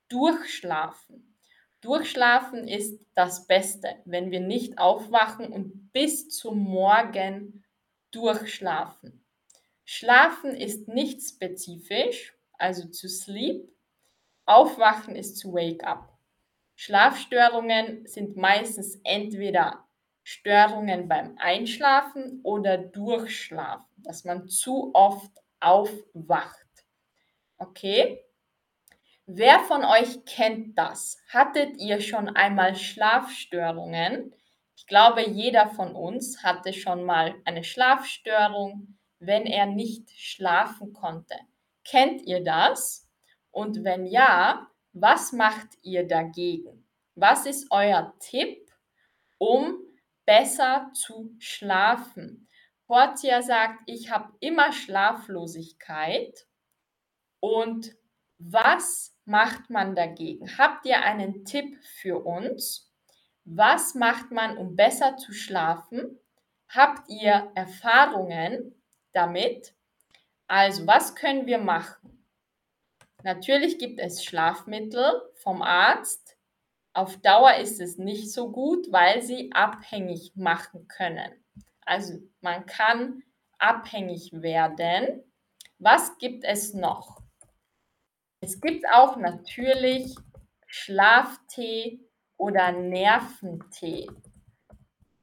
durchschlafen. 0.10 1.35
Durchschlafen 1.86 2.68
ist 2.68 3.00
das 3.14 3.46
Beste, 3.46 3.90
wenn 4.06 4.32
wir 4.32 4.40
nicht 4.40 4.80
aufwachen 4.80 5.54
und 5.54 5.94
bis 5.94 6.30
zum 6.30 6.58
Morgen 6.58 7.64
durchschlafen. 8.10 9.24
Schlafen 9.84 10.56
ist 10.56 10.88
nicht 10.88 11.22
spezifisch, 11.22 12.34
also 12.54 12.88
to 12.88 13.08
sleep. 13.08 13.72
Aufwachen 14.48 15.16
ist 15.16 15.40
to 15.40 15.54
wake 15.54 15.86
up. 15.86 16.18
Schlafstörungen 16.74 18.08
sind 18.08 18.36
meistens 18.36 19.00
entweder 19.04 19.88
Störungen 20.24 21.08
beim 21.08 21.38
Einschlafen 21.38 22.40
oder 22.42 22.80
Durchschlafen, 22.80 23.86
dass 23.98 24.24
man 24.24 24.48
zu 24.48 24.90
oft 24.96 25.32
aufwacht. 25.60 26.66
Okay? 27.60 28.25
Wer 29.28 29.60
von 29.62 29.84
euch 29.84 30.24
kennt 30.26 30.78
das? 30.78 31.18
Hattet 31.30 31.78
ihr 31.78 32.00
schon 32.00 32.30
einmal 32.30 32.76
Schlafstörungen? 32.76 34.36
Ich 34.78 34.86
glaube, 34.86 35.28
jeder 35.28 35.68
von 35.70 35.96
uns 35.96 36.44
hatte 36.44 36.74
schon 36.74 37.04
mal 37.04 37.34
eine 37.44 37.64
Schlafstörung, 37.64 39.00
wenn 39.18 39.48
er 39.48 39.66
nicht 39.66 40.12
schlafen 40.12 40.94
konnte. 40.94 41.34
Kennt 41.84 42.22
ihr 42.22 42.44
das? 42.44 43.10
Und 43.50 43.84
wenn 43.84 44.06
ja, 44.06 44.70
was 44.94 45.32
macht 45.32 45.70
ihr 45.82 46.08
dagegen? 46.08 46.88
Was 47.16 47.48
ist 47.48 47.72
euer 47.72 48.14
Tipp, 48.20 48.72
um 49.40 49.80
besser 50.26 50.92
zu 50.94 51.36
schlafen? 51.40 52.48
Portia 52.86 53.42
sagt, 53.42 53.80
ich 53.88 54.12
habe 54.12 54.32
immer 54.40 54.72
Schlaflosigkeit. 54.72 56.46
Und 57.40 57.96
was 58.38 59.15
macht 59.26 59.70
man 59.70 59.96
dagegen? 59.96 60.58
Habt 60.58 60.86
ihr 60.86 61.02
einen 61.02 61.46
Tipp 61.46 61.84
für 61.84 62.26
uns? 62.26 62.92
Was 63.44 63.96
macht 63.96 64.32
man, 64.32 64.58
um 64.58 64.76
besser 64.76 65.18
zu 65.18 65.34
schlafen? 65.34 66.20
Habt 66.68 67.10
ihr 67.10 67.52
Erfahrungen 67.56 68.82
damit? 69.14 69.76
Also, 70.48 70.88
was 70.88 71.16
können 71.16 71.46
wir 71.46 71.60
machen? 71.60 72.28
Natürlich 73.24 73.80
gibt 73.80 74.00
es 74.00 74.24
Schlafmittel 74.24 75.22
vom 75.36 75.62
Arzt. 75.62 76.38
Auf 76.94 77.18
Dauer 77.18 77.56
ist 77.56 77.82
es 77.82 77.98
nicht 77.98 78.32
so 78.32 78.52
gut, 78.52 78.92
weil 78.92 79.22
sie 79.22 79.52
abhängig 79.52 80.34
machen 80.36 80.88
können. 80.88 81.32
Also 81.82 82.20
man 82.42 82.66
kann 82.66 83.24
abhängig 83.58 84.32
werden. 84.32 85.24
Was 85.80 86.18
gibt 86.20 86.44
es 86.44 86.74
noch? 86.74 87.25
Es 88.46 88.62
gibt 88.62 88.86
auch 88.92 89.18
natürlich 89.18 90.14
Schlaftee 90.68 92.00
oder 92.38 92.72
Nerventee. 92.72 94.08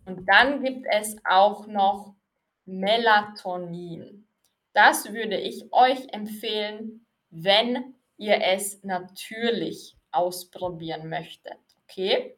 Und 0.05 0.27
dann 0.29 0.65
gibt 0.65 0.89
es 0.91 1.15
auch 1.25 1.69
noch 1.69 2.17
Melatonin. 2.65 4.27
Das 4.73 5.13
würde 5.13 5.37
ich 5.37 5.73
euch 5.73 6.09
empfehlen, 6.13 7.07
wenn 7.31 7.95
ihr 8.17 8.43
es 8.43 8.83
natürlich 8.83 9.97
ausprobieren 10.11 11.09
möchtet. 11.09 11.61
Okay? 11.85 12.37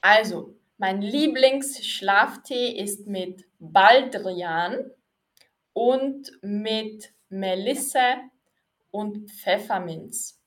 Also, 0.00 0.56
mein 0.76 1.00
Lieblingsschlaftee 1.00 2.80
ist 2.80 3.06
mit 3.06 3.44
Baldrian 3.60 4.90
und 5.72 6.32
mit 6.42 7.14
Melisse 7.28 8.16
und 8.92 9.28
Pfefferminz. 9.28 10.40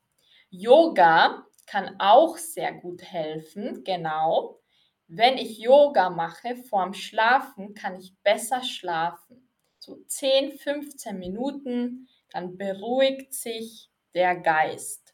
Yoga 0.49 1.45
kann 1.65 1.99
auch 1.99 2.38
sehr 2.38 2.71
gut 2.73 3.03
helfen, 3.03 3.84
genau. 3.84 4.62
Wenn 5.08 5.38
ich 5.38 5.60
Yoga 5.60 6.10
mache 6.10 6.55
vorm 6.55 6.93
Schlafen, 6.93 7.73
kann 7.73 7.99
ich 7.99 8.15
besser 8.23 8.63
schlafen. 8.63 9.49
So 9.79 9.97
10, 10.08 10.53
15 10.53 11.19
Minuten, 11.19 12.08
dann 12.31 12.58
beruhigt 12.58 13.34
sich 13.34 13.91
der 14.13 14.36
Geist. 14.36 15.13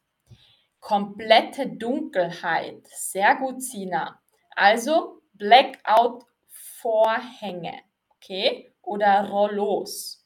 Komplette 0.80 1.67
Dunkelheit, 1.67 2.86
sehr 2.88 3.36
gut, 3.36 3.62
Sina. 3.62 4.22
Also 4.56 5.22
Blackout-Vorhänge, 5.34 7.80
okay? 8.10 8.74
Oder 8.82 9.30
Rollos. 9.30 10.26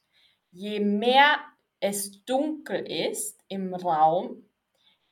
Je 0.50 0.80
mehr 0.80 1.38
es 1.80 2.24
dunkel 2.24 2.86
ist 2.86 3.40
im 3.48 3.74
Raum, 3.74 4.48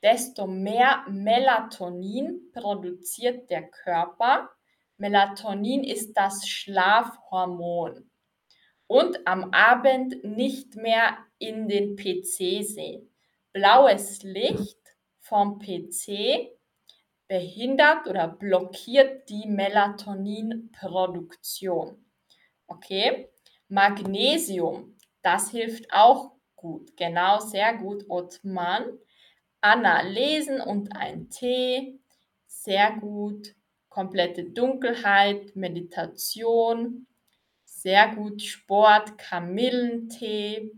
desto 0.03 0.47
mehr 0.47 1.05
Melatonin 1.09 2.53
produziert 2.53 3.51
der 3.51 3.69
Körper. 3.69 4.51
Melatonin 4.97 5.83
ist 5.83 6.13
das 6.15 6.47
Schlafhormon. 6.47 8.09
Und 8.87 9.27
am 9.27 9.51
Abend 9.53 10.23
nicht 10.25 10.77
mehr 10.77 11.19
in 11.39 11.67
den 11.69 11.97
PC 11.97 12.63
sehen. 12.63 13.11
Blaues 13.53 14.23
Licht 14.23 14.79
vom 15.21 15.59
PC 15.59 16.53
behindert 17.27 18.07
oder 18.07 18.29
blockiert 18.29 19.29
die 19.31 19.47
Melatoninproduktion. 19.47 22.05
Okay? 22.67 23.31
Magnesium, 23.69 24.99
das 25.23 25.51
hilft 25.51 25.91
auch 25.93 26.34
gut. 26.65 26.97
Genau, 26.97 27.41
sehr 27.41 27.77
gut, 27.77 28.07
Ottmann. 28.09 28.99
Anna, 29.61 30.01
lesen 30.01 30.63
und 30.63 30.97
ein 30.97 31.29
Tee. 31.29 32.01
Sehr 32.47 32.93
gut. 32.93 33.55
Komplette 33.91 34.45
Dunkelheit, 34.45 35.55
Meditation. 35.57 37.07
Sehr 37.67 38.15
gut. 38.15 38.41
Sport, 38.41 39.19
Kamillentee. 39.19 40.73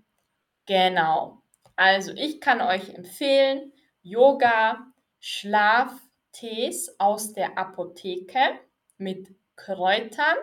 Genau. 0.66 1.40
Also 1.77 2.12
ich 2.14 2.40
kann 2.40 2.61
euch 2.61 2.92
empfehlen, 2.94 3.72
Yoga, 4.03 4.92
Schlaftees 5.20 6.99
aus 6.99 7.33
der 7.33 7.57
Apotheke 7.57 8.59
mit 8.99 9.29
Kräutern 9.55 10.37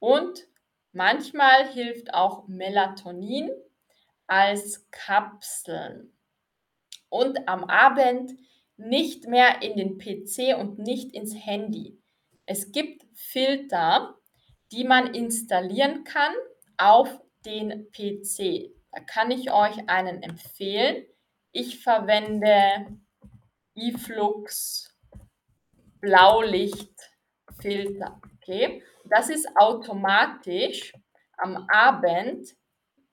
und 0.00 0.48
manchmal 0.92 1.68
hilft 1.72 2.12
auch 2.14 2.48
Melatonin 2.48 3.50
als 4.30 4.88
Kapseln. 4.90 6.16
Und 7.08 7.48
am 7.48 7.64
Abend 7.64 8.32
nicht 8.76 9.26
mehr 9.26 9.62
in 9.62 9.76
den 9.76 9.98
PC 9.98 10.56
und 10.56 10.78
nicht 10.78 11.12
ins 11.12 11.34
Handy. 11.34 12.00
Es 12.46 12.70
gibt 12.70 13.04
Filter, 13.14 14.16
die 14.70 14.84
man 14.84 15.12
installieren 15.14 16.04
kann 16.04 16.32
auf 16.78 17.20
den 17.44 17.90
PC. 17.90 18.70
Da 18.92 19.00
kann 19.00 19.32
ich 19.32 19.52
euch 19.52 19.88
einen 19.88 20.22
empfehlen. 20.22 21.04
Ich 21.52 21.82
verwende 21.82 22.96
iFlux 23.74 24.96
Blaulichtfilter. 26.00 28.20
Okay, 28.36 28.84
das 29.04 29.28
ist 29.28 29.48
automatisch 29.56 30.92
am 31.36 31.66
Abend 31.68 32.54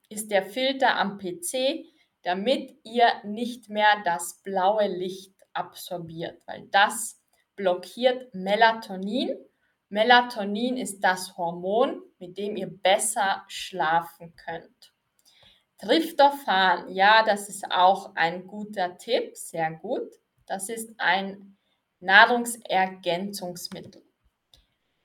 ist 0.08 0.30
der 0.30 0.44
Filter 0.44 0.96
am 0.96 1.18
PC, 1.18 1.84
damit 2.22 2.78
ihr 2.84 3.06
nicht 3.24 3.68
mehr 3.68 4.02
das 4.04 4.40
blaue 4.42 4.86
Licht 4.86 5.34
absorbiert, 5.52 6.40
weil 6.46 6.68
das 6.70 7.20
blockiert 7.56 8.32
Melatonin. 8.34 9.36
Melatonin 9.88 10.76
ist 10.76 11.00
das 11.00 11.36
Hormon, 11.36 12.02
mit 12.18 12.38
dem 12.38 12.56
ihr 12.56 12.68
besser 12.68 13.44
schlafen 13.48 14.34
könnt. 14.36 14.92
Tryptophan, 15.78 16.90
ja, 16.90 17.22
das 17.22 17.48
ist 17.48 17.70
auch 17.70 18.14
ein 18.16 18.46
guter 18.46 18.98
Tipp, 18.98 19.36
sehr 19.36 19.72
gut. 19.72 20.12
Das 20.46 20.68
ist 20.68 20.92
ein 20.98 21.56
Nahrungsergänzungsmittel. 22.00 24.02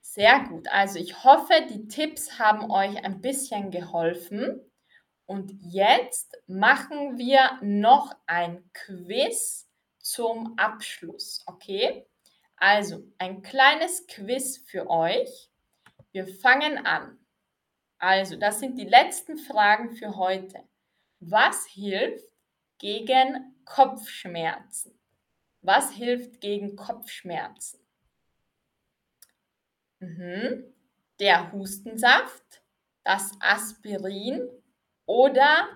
Sehr 0.01 0.41
gut. 0.47 0.67
Also 0.69 0.99
ich 0.99 1.23
hoffe, 1.23 1.53
die 1.69 1.87
Tipps 1.87 2.37
haben 2.39 2.69
euch 2.69 3.03
ein 3.03 3.21
bisschen 3.21 3.71
geholfen. 3.71 4.61
Und 5.25 5.51
jetzt 5.61 6.35
machen 6.47 7.17
wir 7.17 7.57
noch 7.61 8.15
ein 8.25 8.69
Quiz 8.73 9.69
zum 9.99 10.57
Abschluss, 10.57 11.43
okay? 11.45 12.05
Also 12.57 13.03
ein 13.17 13.41
kleines 13.41 14.05
Quiz 14.07 14.57
für 14.57 14.89
euch. 14.89 15.49
Wir 16.11 16.27
fangen 16.27 16.85
an. 16.85 17.17
Also, 17.97 18.35
das 18.35 18.59
sind 18.59 18.77
die 18.77 18.85
letzten 18.85 19.37
Fragen 19.37 19.95
für 19.95 20.17
heute. 20.17 20.59
Was 21.19 21.65
hilft 21.67 22.27
gegen 22.77 23.55
Kopfschmerzen? 23.63 24.99
Was 25.61 25.91
hilft 25.91 26.41
gegen 26.41 26.75
Kopfschmerzen? 26.75 27.79
Mhm. 29.99 30.65
Der 31.19 31.53
Hustensaft, 31.53 32.61
das 33.05 33.31
Aspirin 33.39 34.49
oder 35.13 35.67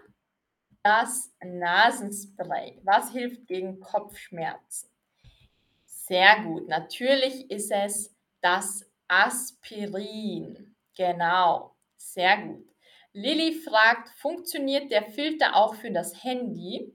das 0.81 1.31
Nasenspray. 1.43 2.81
Was 2.83 3.11
hilft 3.11 3.45
gegen 3.45 3.79
Kopfschmerzen? 3.79 4.89
Sehr 5.85 6.41
gut. 6.41 6.67
Natürlich 6.67 7.51
ist 7.51 7.71
es 7.71 8.15
das 8.41 8.89
Aspirin. 9.07 10.75
Genau. 10.95 11.75
Sehr 11.97 12.47
gut. 12.47 12.67
Lilly 13.13 13.53
fragt, 13.53 14.09
funktioniert 14.17 14.91
der 14.91 15.03
Filter 15.03 15.55
auch 15.55 15.75
für 15.75 15.91
das 15.91 16.23
Handy? 16.23 16.91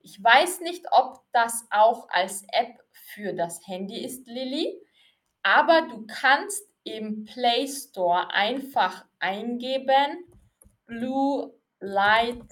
Ich 0.00 0.22
weiß 0.22 0.60
nicht, 0.60 0.84
ob 0.90 1.24
das 1.32 1.66
auch 1.70 2.06
als 2.10 2.44
App 2.48 2.84
für 3.14 3.32
das 3.32 3.66
Handy 3.66 4.04
ist, 4.04 4.26
Lilly, 4.26 4.78
aber 5.42 5.88
du 5.88 6.06
kannst 6.06 6.68
im 6.84 7.24
Play 7.24 7.66
Store 7.66 8.30
einfach 8.30 9.06
eingeben 9.20 10.26
Blue 10.86 11.54
Light 11.82 12.44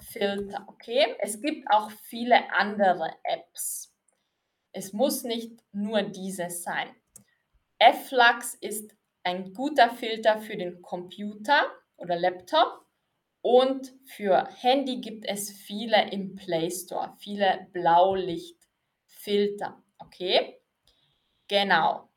Filter, 0.00 0.64
okay? 0.68 1.16
Es 1.18 1.40
gibt 1.40 1.68
auch 1.70 1.90
viele 1.90 2.52
andere 2.52 3.10
Apps. 3.24 3.92
Es 4.72 4.92
muss 4.92 5.24
nicht 5.24 5.60
nur 5.72 6.02
diese 6.02 6.50
sein. 6.50 6.94
Flux 8.08 8.54
ist 8.54 8.96
ein 9.24 9.52
guter 9.52 9.90
Filter 9.90 10.38
für 10.38 10.56
den 10.56 10.80
Computer 10.82 11.64
oder 11.96 12.14
Laptop 12.16 12.86
und 13.40 13.92
für 14.04 14.46
Handy 14.60 15.00
gibt 15.00 15.26
es 15.26 15.50
viele 15.50 16.12
im 16.12 16.36
Play 16.36 16.70
Store, 16.70 17.16
viele 17.18 17.66
Blaulichtfilter, 17.72 19.82
okay? 19.98 20.60
Genau. 21.48 22.08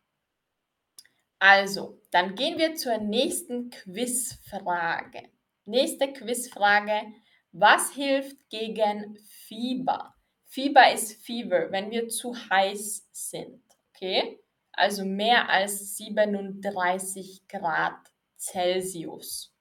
Also, 1.39 1.99
dann 2.11 2.35
gehen 2.35 2.59
wir 2.59 2.75
zur 2.75 2.99
nächsten 2.99 3.71
Quizfrage. 3.71 5.31
Nächste 5.65 6.13
Quizfrage. 6.13 7.13
Was 7.51 7.91
hilft 7.91 8.49
gegen 8.49 9.17
Fieber? 9.47 10.13
Fieber 10.45 10.93
ist 10.93 11.25
Fever, 11.25 11.71
wenn 11.71 11.89
wir 11.89 12.07
zu 12.07 12.35
heiß 12.35 13.07
sind, 13.11 13.63
okay? 13.89 14.39
Also 14.71 15.05
mehr 15.05 15.49
als 15.49 15.97
37 15.97 17.47
Grad 17.47 17.97
Celsius. 18.37 19.51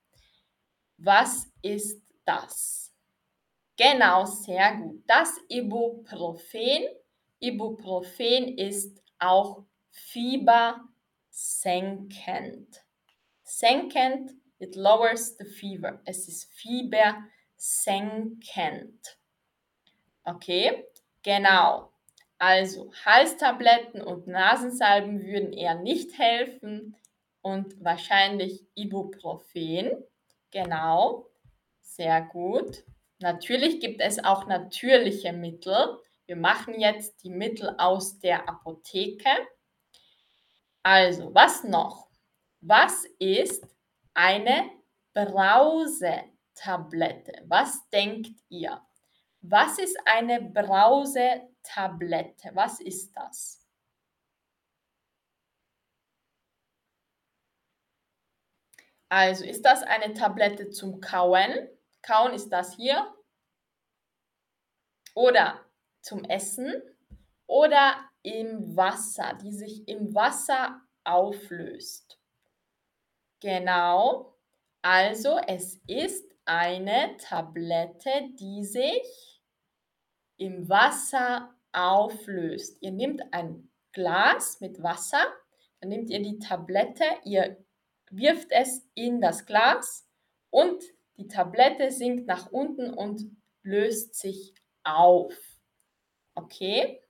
Was 0.99 1.51
ist 1.63 2.03
das? 2.25 2.93
Genau, 3.77 4.25
sehr 4.25 4.77
gut. 4.77 5.03
Das 5.07 5.37
Ibuprofen. 5.49 6.87
Ibuprofen 7.41 8.59
ist 8.59 9.01
auch 9.19 9.65
fiebersenkend. 9.91 12.85
Senkend, 13.43 14.31
it 14.65 14.77
lowers 14.77 15.37
the 15.39 15.45
fever. 15.45 16.01
Es 16.05 16.27
ist 16.27 16.53
fiebersenkend. 16.53 19.19
Okay, 20.25 20.85
genau. 21.23 21.93
Also 22.39 22.93
Halstabletten 23.05 24.03
und 24.03 24.27
Nasensalben 24.27 25.23
würden 25.23 25.53
eher 25.53 25.77
nicht 25.77 26.19
helfen 26.19 26.97
und 27.43 27.85
wahrscheinlich 27.85 28.67
Ibuprofen. 28.75 29.93
Genau, 30.51 31.29
sehr 31.81 32.23
gut. 32.23 32.85
Natürlich 33.21 33.81
gibt 33.81 34.01
es 34.01 34.23
auch 34.23 34.47
natürliche 34.47 35.33
Mittel. 35.33 35.99
Wir 36.27 36.37
machen 36.37 36.81
jetzt 36.81 37.23
die 37.23 37.31
Mittel 37.31 37.75
aus 37.79 38.19
der 38.19 38.49
Apotheke. 38.49 39.29
Also, 40.83 41.35
was 41.35 41.65
noch? 41.65 42.09
Was 42.61 43.05
ist 43.19 43.67
eine 44.15 44.71
Brausetablette? 45.13 47.45
Was 47.47 47.89
denkt 47.91 48.41
ihr? 48.49 48.81
Was 49.41 49.79
ist 49.79 49.99
eine 50.07 50.41
Brausetablette? 50.41 52.51
Was 52.55 52.81
ist 52.81 53.13
das? 53.13 53.61
Also 59.11 59.45
ist 59.45 59.65
das 59.65 59.83
eine 59.83 60.15
Tablette 60.15 60.71
zum 60.71 61.01
Kauen? 61.01 61.69
Kauen 62.03 62.33
ist 62.33 62.49
das 62.49 62.75
hier. 62.75 63.15
Oder 65.15 65.61
zum 66.01 66.25
Essen. 66.25 66.83
Oder 67.47 68.11
im 68.23 68.77
Wasser, 68.77 69.35
die 69.43 69.53
sich 69.53 69.87
im 69.87 70.15
Wasser 70.15 70.81
auflöst. 71.05 72.19
Genau. 73.45 74.35
Also 74.81 75.39
es 75.47 75.83
ist 75.87 76.25
eine 76.47 77.19
Tablette, 77.19 78.31
die 78.41 78.65
sich 78.65 79.43
im 80.39 80.67
Wasser 80.67 81.55
auflöst. 81.71 82.79
Ihr 82.81 82.93
nehmt 82.93 83.23
ein 83.35 83.71
Glas 83.93 84.63
mit 84.63 84.83
Wasser, 84.83 85.23
dann 85.81 85.91
nehmt 85.91 86.09
ihr 86.09 86.23
die 86.23 86.39
Tablette, 86.39 87.05
ihr 87.25 87.63
wirft 88.11 88.51
es 88.51 88.89
in 88.95 89.21
das 89.21 89.45
Glas 89.45 90.09
und 90.49 90.83
die 91.19 91.29
Tablette 91.29 91.91
sinkt 91.91 92.27
nach 92.27 92.51
unten 92.51 92.95
und 92.95 93.31
löst 93.63 94.15
sich 94.15 94.55
auf. 94.85 95.37
Okay? 96.35 97.03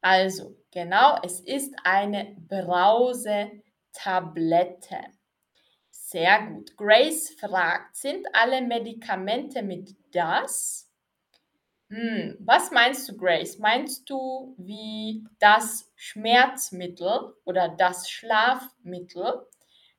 Also, 0.00 0.56
genau, 0.70 1.18
es 1.22 1.40
ist 1.40 1.74
eine 1.84 2.34
Brausetablette. 2.48 5.19
Sehr 6.10 6.44
gut. 6.44 6.76
Grace 6.76 7.30
fragt, 7.38 7.94
sind 7.94 8.26
alle 8.32 8.62
Medikamente 8.62 9.62
mit 9.62 9.94
das? 10.10 10.90
Hm, 11.88 12.36
was 12.40 12.72
meinst 12.72 13.08
du, 13.08 13.16
Grace? 13.16 13.60
Meinst 13.60 14.10
du 14.10 14.52
wie 14.58 15.24
das 15.38 15.88
Schmerzmittel 15.94 17.36
oder 17.44 17.68
das 17.68 18.10
Schlafmittel? 18.10 19.46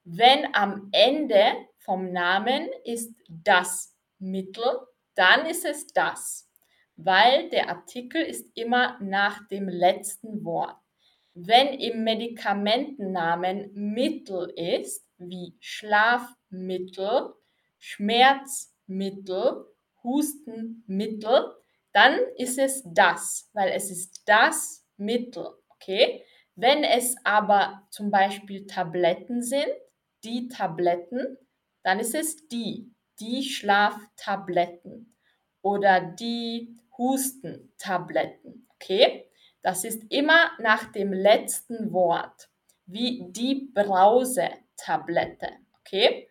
Wenn 0.03 0.53
am 0.53 0.89
Ende 0.91 1.45
vom 1.77 2.11
Namen 2.11 2.67
ist 2.83 3.15
das 3.29 3.95
Mittel, 4.19 4.81
dann 5.15 5.45
ist 5.45 5.63
es 5.63 5.87
das, 5.87 6.49
weil 6.97 7.49
der 7.51 7.69
Artikel 7.69 8.21
ist 8.21 8.51
immer 8.57 8.97
nach 8.99 9.47
dem 9.47 9.69
letzten 9.69 10.43
Wort. 10.43 10.75
Wenn 11.33 11.67
im 11.67 12.03
Medikamentennamen 12.03 13.71
Mittel 13.73 14.49
ist, 14.57 15.05
wie 15.29 15.55
Schlafmittel, 15.59 17.33
Schmerzmittel, 17.77 19.65
Hustenmittel, 20.03 21.55
dann 21.93 22.19
ist 22.37 22.57
es 22.57 22.83
das, 22.85 23.49
weil 23.53 23.71
es 23.71 23.91
ist 23.91 24.23
das 24.25 24.85
Mittel, 24.97 25.47
okay? 25.69 26.23
Wenn 26.55 26.83
es 26.83 27.15
aber 27.23 27.87
zum 27.89 28.11
Beispiel 28.11 28.67
Tabletten 28.67 29.41
sind, 29.41 29.69
die 30.23 30.47
Tabletten, 30.47 31.37
dann 31.83 31.99
ist 31.99 32.15
es 32.15 32.47
die, 32.47 32.93
die 33.19 33.43
Schlaftabletten 33.43 35.17
oder 35.61 36.01
die 36.01 36.77
Hustentabletten. 36.97 38.67
Okay? 38.75 39.25
Das 39.61 39.83
ist 39.83 40.03
immer 40.09 40.51
nach 40.59 40.91
dem 40.91 41.13
letzten 41.13 41.91
Wort, 41.91 42.49
wie 42.85 43.25
die 43.29 43.71
Brausetablette. 44.81 45.51
Okay? 45.79 46.27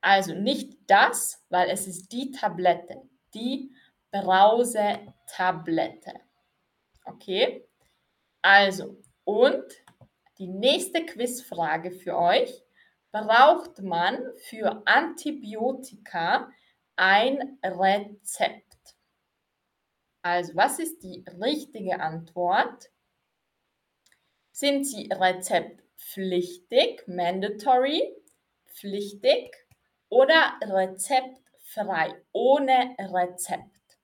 Also 0.00 0.34
nicht 0.34 0.78
das, 0.86 1.44
weil 1.48 1.70
es 1.70 1.86
ist 1.86 2.12
die 2.12 2.30
Tablette, 2.30 3.02
die 3.34 3.74
Brausetablette. 4.10 6.20
Okay? 7.04 7.66
Also, 8.42 9.02
und 9.24 9.64
die 10.38 10.48
nächste 10.48 11.04
Quizfrage 11.04 11.90
für 11.90 12.16
euch 12.16 12.62
braucht 13.10 13.82
man 13.82 14.18
für 14.48 14.82
Antibiotika 14.86 16.50
ein 16.96 17.58
Rezept? 17.62 18.64
Also, 20.22 20.54
was 20.54 20.78
ist 20.78 21.02
die 21.02 21.24
richtige 21.40 22.00
Antwort? 22.00 22.90
Sind 24.52 24.84
sie 24.84 25.10
rezeptpflichtig, 25.96 27.08
mandatory, 27.08 28.14
pflichtig 28.66 29.56
oder 30.08 30.54
rezeptfrei, 30.62 32.14
ohne 32.32 32.94
Rezept? 32.98 33.98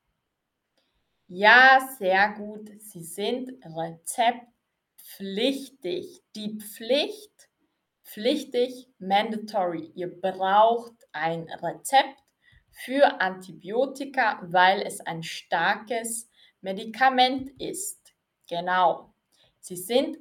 Ja, 1.28 1.88
sehr 1.98 2.32
gut. 2.32 2.68
Sie 2.80 3.04
sind 3.04 3.52
rezeptpflichtig. 3.64 6.22
Die 6.34 6.58
Pflicht 6.58 7.48
pflichtig, 8.04 8.88
mandatory. 8.98 9.92
Ihr 9.94 10.20
braucht 10.20 10.94
ein 11.12 11.44
Rezept 11.44 12.18
für 12.70 13.20
Antibiotika, 13.20 14.40
weil 14.42 14.82
es 14.82 15.00
ein 15.00 15.22
starkes 15.22 16.28
Medikament 16.60 17.52
ist. 17.58 18.12
Genau. 18.48 19.14
Sie 19.60 19.76
sind 19.76 20.18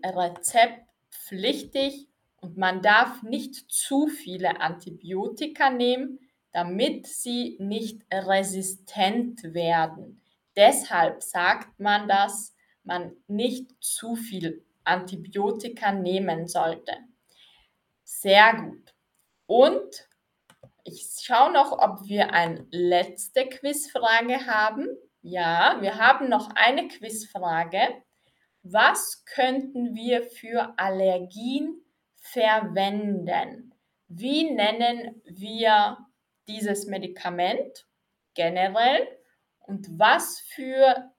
rezeptpflichtig 1.22 2.07
und 2.38 2.57
man 2.57 2.82
darf 2.82 3.24
nicht 3.24 3.72
zu 3.72 4.07
viele 4.07 4.61
Antibiotika 4.61 5.69
nehmen, 5.69 6.19
damit 6.51 7.07
sie 7.07 7.57
nicht 7.59 8.01
resistent 8.11 9.43
werden. 9.53 10.22
Deshalb 10.55 11.22
sagt 11.22 11.80
man, 11.80 12.07
dass 12.07 12.55
man 12.84 13.15
nicht 13.28 13.72
zu 13.80 14.15
viel 14.15 14.65
Antibiotika 14.84 15.91
nehmen 15.91 16.47
sollte. 16.47 16.93
Sehr 18.03 18.53
gut. 18.55 18.93
Und 19.45 20.07
ich 20.84 21.05
schaue 21.22 21.53
noch, 21.53 21.72
ob 21.72 22.07
wir 22.07 22.34
eine 22.34 22.65
letzte 22.72 23.47
Quizfrage 23.47 24.47
haben. 24.47 24.88
Ja, 25.22 25.78
wir 25.80 25.97
haben 25.97 26.28
noch 26.28 26.49
eine 26.55 26.88
Quizfrage. 26.88 28.03
Was 28.64 29.26
könnten 29.26 29.95
wir 29.95 30.24
für 30.24 30.74
Allergien 30.78 31.82
verwenden. 32.22 33.74
Wie 34.07 34.51
nennen 34.51 35.22
wir 35.26 35.97
dieses 36.47 36.86
Medikament 36.86 37.88
generell 38.36 39.07
und 39.59 39.88
was 39.99 40.39
für 40.39 41.12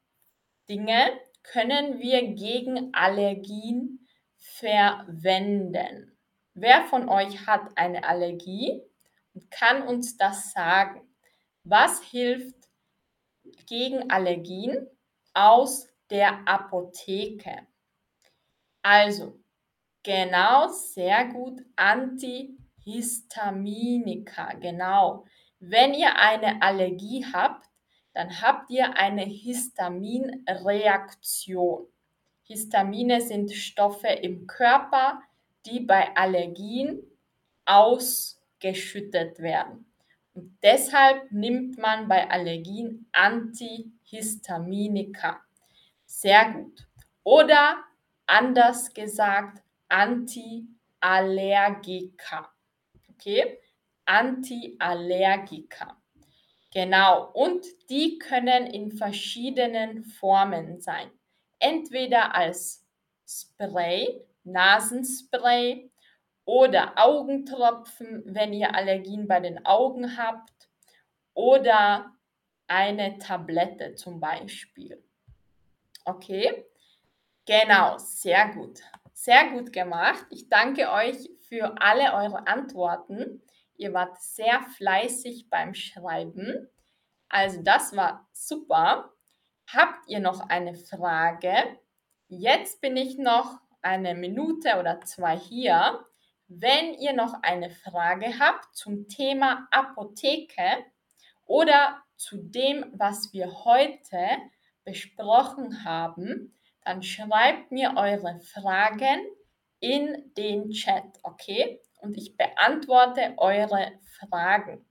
Dinge 0.69 1.19
können 1.43 1.99
wir 1.99 2.35
gegen 2.35 2.95
Allergien 2.95 4.07
verwenden? 4.37 6.17
Wer 6.55 6.85
von 6.85 7.09
euch 7.09 7.47
hat 7.47 7.77
eine 7.77 8.05
Allergie 8.05 8.83
und 9.35 9.51
kann 9.51 9.83
uns 9.87 10.17
das 10.17 10.53
sagen? 10.53 11.01
Was 11.65 12.03
hilft 12.03 12.69
gegen 13.67 14.11
Allergien 14.11 14.87
aus 15.35 15.89
der 16.13 16.47
Apotheke? 16.47 17.67
Also, 18.83 19.41
genau, 20.03 20.69
sehr 20.69 21.25
gut, 21.29 21.63
Antihistaminika, 21.75 24.53
genau. 24.55 25.25
Wenn 25.59 25.95
ihr 25.95 26.17
eine 26.17 26.61
Allergie 26.61 27.25
habt, 27.33 27.67
dann 28.13 28.43
habt 28.43 28.69
ihr 28.71 28.99
eine 28.99 29.23
Histaminreaktion. 29.23 31.87
Histamine 32.43 33.23
sind 33.23 33.53
Stoffe 33.53 34.09
im 34.09 34.47
Körper, 34.47 35.23
die 35.65 35.81
bei 35.81 36.15
Allergien 36.15 37.01
ausgeschüttet 37.65 39.39
werden. 39.39 39.87
Und 40.35 40.59
deshalb 40.63 41.33
nimmt 41.33 41.79
man 41.79 42.07
bei 42.09 42.29
Allergien 42.29 43.09
Antihistaminika. 43.13 45.41
Sehr 46.23 46.53
gut. 46.53 46.87
Oder 47.25 47.83
anders 48.27 48.95
gesagt, 48.95 49.61
Antiallergika. 49.89 52.53
Okay? 53.11 53.59
Antiallergika. 54.05 56.01
Genau. 56.73 57.33
Und 57.33 57.67
die 57.91 58.21
können 58.21 58.69
in 58.69 58.93
verschiedenen 58.93 60.05
Formen 60.05 60.81
sein. 60.81 61.11
Entweder 61.59 62.37
als 62.37 62.87
Spray, 63.27 64.25
Nasenspray 64.45 65.91
oder 66.45 66.93
Augentropfen, 66.99 68.23
wenn 68.27 68.53
ihr 68.53 68.77
Allergien 68.77 69.27
bei 69.27 69.41
den 69.41 69.67
Augen 69.67 70.17
habt 70.17 70.71
oder 71.35 72.13
eine 72.69 73.19
Tablette 73.19 73.97
zum 73.97 74.21
Beispiel. 74.21 75.03
Okay, 76.05 76.65
genau, 77.47 77.99
sehr 77.99 78.49
gut. 78.49 78.81
Sehr 79.13 79.51
gut 79.51 79.73
gemacht. 79.73 80.27
Ich 80.31 80.49
danke 80.49 80.91
euch 80.91 81.31
für 81.49 81.81
alle 81.81 82.13
eure 82.15 82.47
Antworten. 82.49 83.43
Ihr 83.77 83.93
wart 83.95 84.21
sehr 84.21 84.63
fleißig 84.77 85.49
beim 85.49 85.75
Schreiben. 85.75 86.69
Also 87.29 87.63
das 87.63 87.97
war 87.97 88.29
super. 88.33 89.13
Habt 89.73 90.09
ihr 90.09 90.21
noch 90.21 90.49
eine 90.49 90.75
Frage? 90.75 91.53
Jetzt 92.29 92.81
bin 92.81 92.97
ich 92.97 93.17
noch 93.17 93.61
eine 93.81 94.15
Minute 94.15 94.79
oder 94.79 95.01
zwei 95.03 95.37
hier. 95.37 96.05
Wenn 96.49 96.95
ihr 96.95 97.13
noch 97.13 97.43
eine 97.43 97.71
Frage 97.71 98.39
habt 98.39 98.75
zum 98.75 99.09
Thema 99.09 99.69
Apotheke 99.71 100.85
oder 101.47 102.03
zu 102.17 102.37
dem, 102.39 102.87
was 102.93 103.33
wir 103.33 103.65
heute 103.65 104.19
besprochen 104.85 105.85
haben, 105.85 106.55
dann 106.85 107.03
schreibt 107.03 107.71
mir 107.71 107.95
eure 107.97 108.41
Fragen 108.41 109.21
in 109.81 110.33
den 110.37 110.71
Chat, 110.71 111.05
okay? 111.23 111.81
Und 112.01 112.17
ich 112.17 112.37
beantworte 112.37 113.35
eure 113.37 113.93
Fragen. 114.19 114.85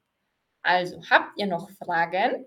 Also, 0.62 1.02
habt 1.10 1.38
ihr 1.38 1.48
noch 1.48 1.70
Fragen? 1.72 2.46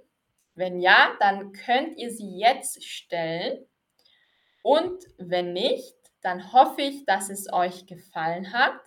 Wenn 0.54 0.80
ja, 0.80 1.16
dann 1.20 1.52
könnt 1.52 1.98
ihr 1.98 2.10
sie 2.10 2.38
jetzt 2.38 2.84
stellen. 2.84 3.66
Und 4.62 5.04
wenn 5.18 5.52
nicht, 5.52 5.94
dann 6.22 6.52
hoffe 6.52 6.82
ich, 6.82 7.04
dass 7.04 7.28
es 7.28 7.52
euch 7.52 7.86
gefallen 7.86 8.52
hat. 8.52 8.80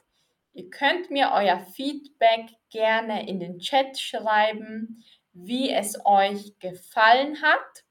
Ihr 0.54 0.70
könnt 0.72 1.12
mir 1.12 1.32
euer 1.34 1.60
Feedback 1.60 2.50
gerne 2.72 3.28
in 3.28 3.40
den 3.40 3.60
Chat 3.60 4.00
schreiben, 4.00 5.04
wie 5.34 5.72
es 5.72 6.04
euch 6.04 6.58
gefallen 6.58 7.42
hat. 7.44 7.84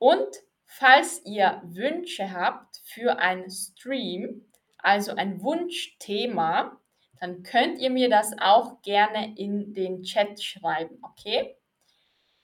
Und 0.00 0.26
falls 0.64 1.22
ihr 1.24 1.62
Wünsche 1.64 2.32
habt 2.32 2.78
für 2.84 3.18
einen 3.18 3.50
Stream, 3.50 4.50
also 4.78 5.14
ein 5.14 5.40
Wunschthema, 5.42 6.80
dann 7.20 7.42
könnt 7.42 7.78
ihr 7.78 7.90
mir 7.90 8.08
das 8.08 8.32
auch 8.38 8.82
gerne 8.82 9.38
in 9.38 9.74
den 9.74 10.02
Chat 10.02 10.42
schreiben, 10.42 10.98
okay? 11.02 11.54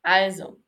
Also, 0.02 0.62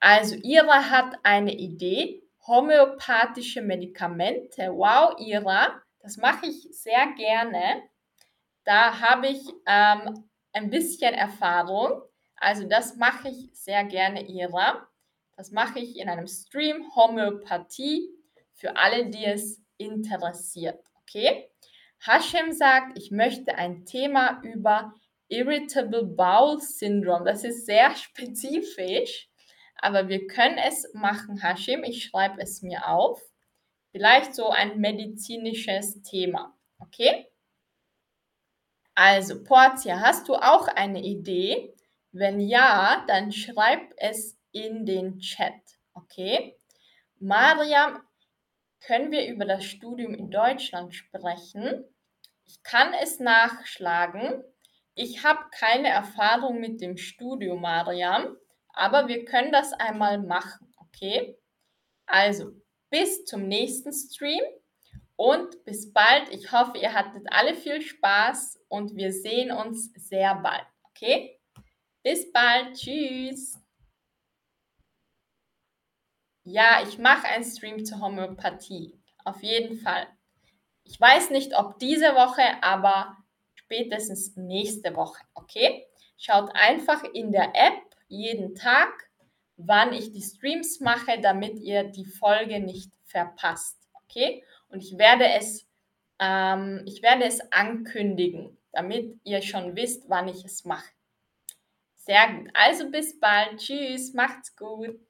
Also 0.00 0.36
Ira 0.36 0.90
hat 0.90 1.14
eine 1.22 1.54
Idee, 1.54 2.22
homöopathische 2.46 3.62
Medikamente. 3.62 4.70
Wow, 4.72 5.18
Ira, 5.18 5.80
das 6.00 6.18
mache 6.18 6.46
ich 6.46 6.68
sehr 6.72 7.06
gerne. 7.16 7.82
Da 8.64 9.00
habe 9.00 9.28
ich 9.28 9.42
ähm, 9.66 10.28
ein 10.52 10.70
bisschen 10.70 11.14
Erfahrung. 11.14 12.02
Also 12.36 12.68
das 12.68 12.96
mache 12.96 13.28
ich 13.28 13.50
sehr 13.54 13.84
gerne, 13.84 14.26
Ira. 14.28 14.86
Das 15.36 15.50
mache 15.50 15.78
ich 15.78 15.98
in 15.98 16.08
einem 16.08 16.26
Stream 16.26 16.94
Homöopathie 16.94 18.13
für 18.64 18.76
alle, 18.76 19.10
die 19.10 19.26
es 19.26 19.60
interessiert. 19.76 20.82
Okay? 21.02 21.50
Hashem 22.00 22.52
sagt, 22.52 22.98
ich 22.98 23.10
möchte 23.10 23.56
ein 23.56 23.84
Thema 23.84 24.40
über 24.42 24.94
Irritable 25.28 26.04
Bowel 26.04 26.60
Syndrome. 26.60 27.26
Das 27.26 27.44
ist 27.44 27.66
sehr 27.66 27.94
spezifisch, 27.96 29.28
aber 29.76 30.08
wir 30.08 30.26
können 30.26 30.56
es 30.56 30.90
machen, 30.94 31.42
Hashim. 31.42 31.84
Ich 31.84 32.04
schreibe 32.04 32.40
es 32.40 32.62
mir 32.62 32.88
auf. 32.88 33.20
Vielleicht 33.92 34.34
so 34.34 34.48
ein 34.48 34.80
medizinisches 34.80 36.00
Thema. 36.00 36.56
Okay? 36.78 37.26
Also, 38.94 39.42
Portia, 39.42 40.00
hast 40.00 40.26
du 40.28 40.36
auch 40.36 40.68
eine 40.68 41.02
Idee? 41.02 41.74
Wenn 42.12 42.40
ja, 42.40 43.04
dann 43.08 43.30
schreib 43.30 43.92
es 43.98 44.38
in 44.52 44.86
den 44.86 45.18
Chat. 45.18 45.52
Okay? 45.92 46.56
Mariam, 47.18 48.00
können 48.86 49.10
wir 49.10 49.26
über 49.26 49.44
das 49.44 49.64
Studium 49.64 50.14
in 50.14 50.30
Deutschland 50.30 50.94
sprechen? 50.94 51.84
Ich 52.44 52.62
kann 52.62 52.92
es 53.02 53.18
nachschlagen. 53.18 54.44
Ich 54.94 55.24
habe 55.24 55.40
keine 55.50 55.88
Erfahrung 55.88 56.60
mit 56.60 56.80
dem 56.80 56.96
Studio, 56.96 57.56
Mariam, 57.56 58.36
aber 58.68 59.08
wir 59.08 59.24
können 59.24 59.50
das 59.50 59.72
einmal 59.72 60.18
machen, 60.18 60.72
okay? 60.76 61.36
Also, 62.06 62.52
bis 62.90 63.24
zum 63.24 63.48
nächsten 63.48 63.92
Stream 63.92 64.42
und 65.16 65.64
bis 65.64 65.92
bald. 65.92 66.28
Ich 66.30 66.52
hoffe, 66.52 66.78
ihr 66.78 66.92
hattet 66.92 67.26
alle 67.30 67.54
viel 67.54 67.80
Spaß 67.80 68.60
und 68.68 68.94
wir 68.94 69.12
sehen 69.12 69.50
uns 69.50 69.92
sehr 69.94 70.34
bald, 70.36 70.66
okay? 70.84 71.40
Bis 72.02 72.30
bald, 72.32 72.76
tschüss. 72.76 73.63
Ja, 76.44 76.82
ich 76.86 76.98
mache 76.98 77.26
einen 77.26 77.44
Stream 77.44 77.84
zur 77.86 78.00
Homöopathie, 78.00 78.92
auf 79.24 79.42
jeden 79.42 79.78
Fall. 79.78 80.06
Ich 80.84 81.00
weiß 81.00 81.30
nicht, 81.30 81.56
ob 81.56 81.78
diese 81.78 82.14
Woche, 82.14 82.42
aber 82.62 83.16
spätestens 83.54 84.36
nächste 84.36 84.94
Woche, 84.94 85.24
okay? 85.32 85.86
Schaut 86.18 86.54
einfach 86.54 87.02
in 87.14 87.32
der 87.32 87.54
App 87.54 87.82
jeden 88.08 88.54
Tag, 88.54 88.92
wann 89.56 89.94
ich 89.94 90.12
die 90.12 90.20
Streams 90.20 90.80
mache, 90.80 91.18
damit 91.22 91.58
ihr 91.60 91.84
die 91.84 92.04
Folge 92.04 92.60
nicht 92.60 92.92
verpasst, 93.06 93.78
okay? 93.94 94.44
Und 94.68 94.82
ich 94.82 94.98
werde 94.98 95.26
es, 95.26 95.66
ähm, 96.18 96.82
ich 96.84 97.02
werde 97.02 97.24
es 97.24 97.40
ankündigen, 97.52 98.58
damit 98.72 99.18
ihr 99.24 99.40
schon 99.40 99.76
wisst, 99.76 100.10
wann 100.10 100.28
ich 100.28 100.44
es 100.44 100.66
mache. 100.66 100.90
Sehr 101.94 102.34
gut. 102.34 102.50
Also 102.52 102.90
bis 102.90 103.18
bald. 103.18 103.58
Tschüss. 103.58 104.12
Macht's 104.12 104.54
gut. 104.56 105.00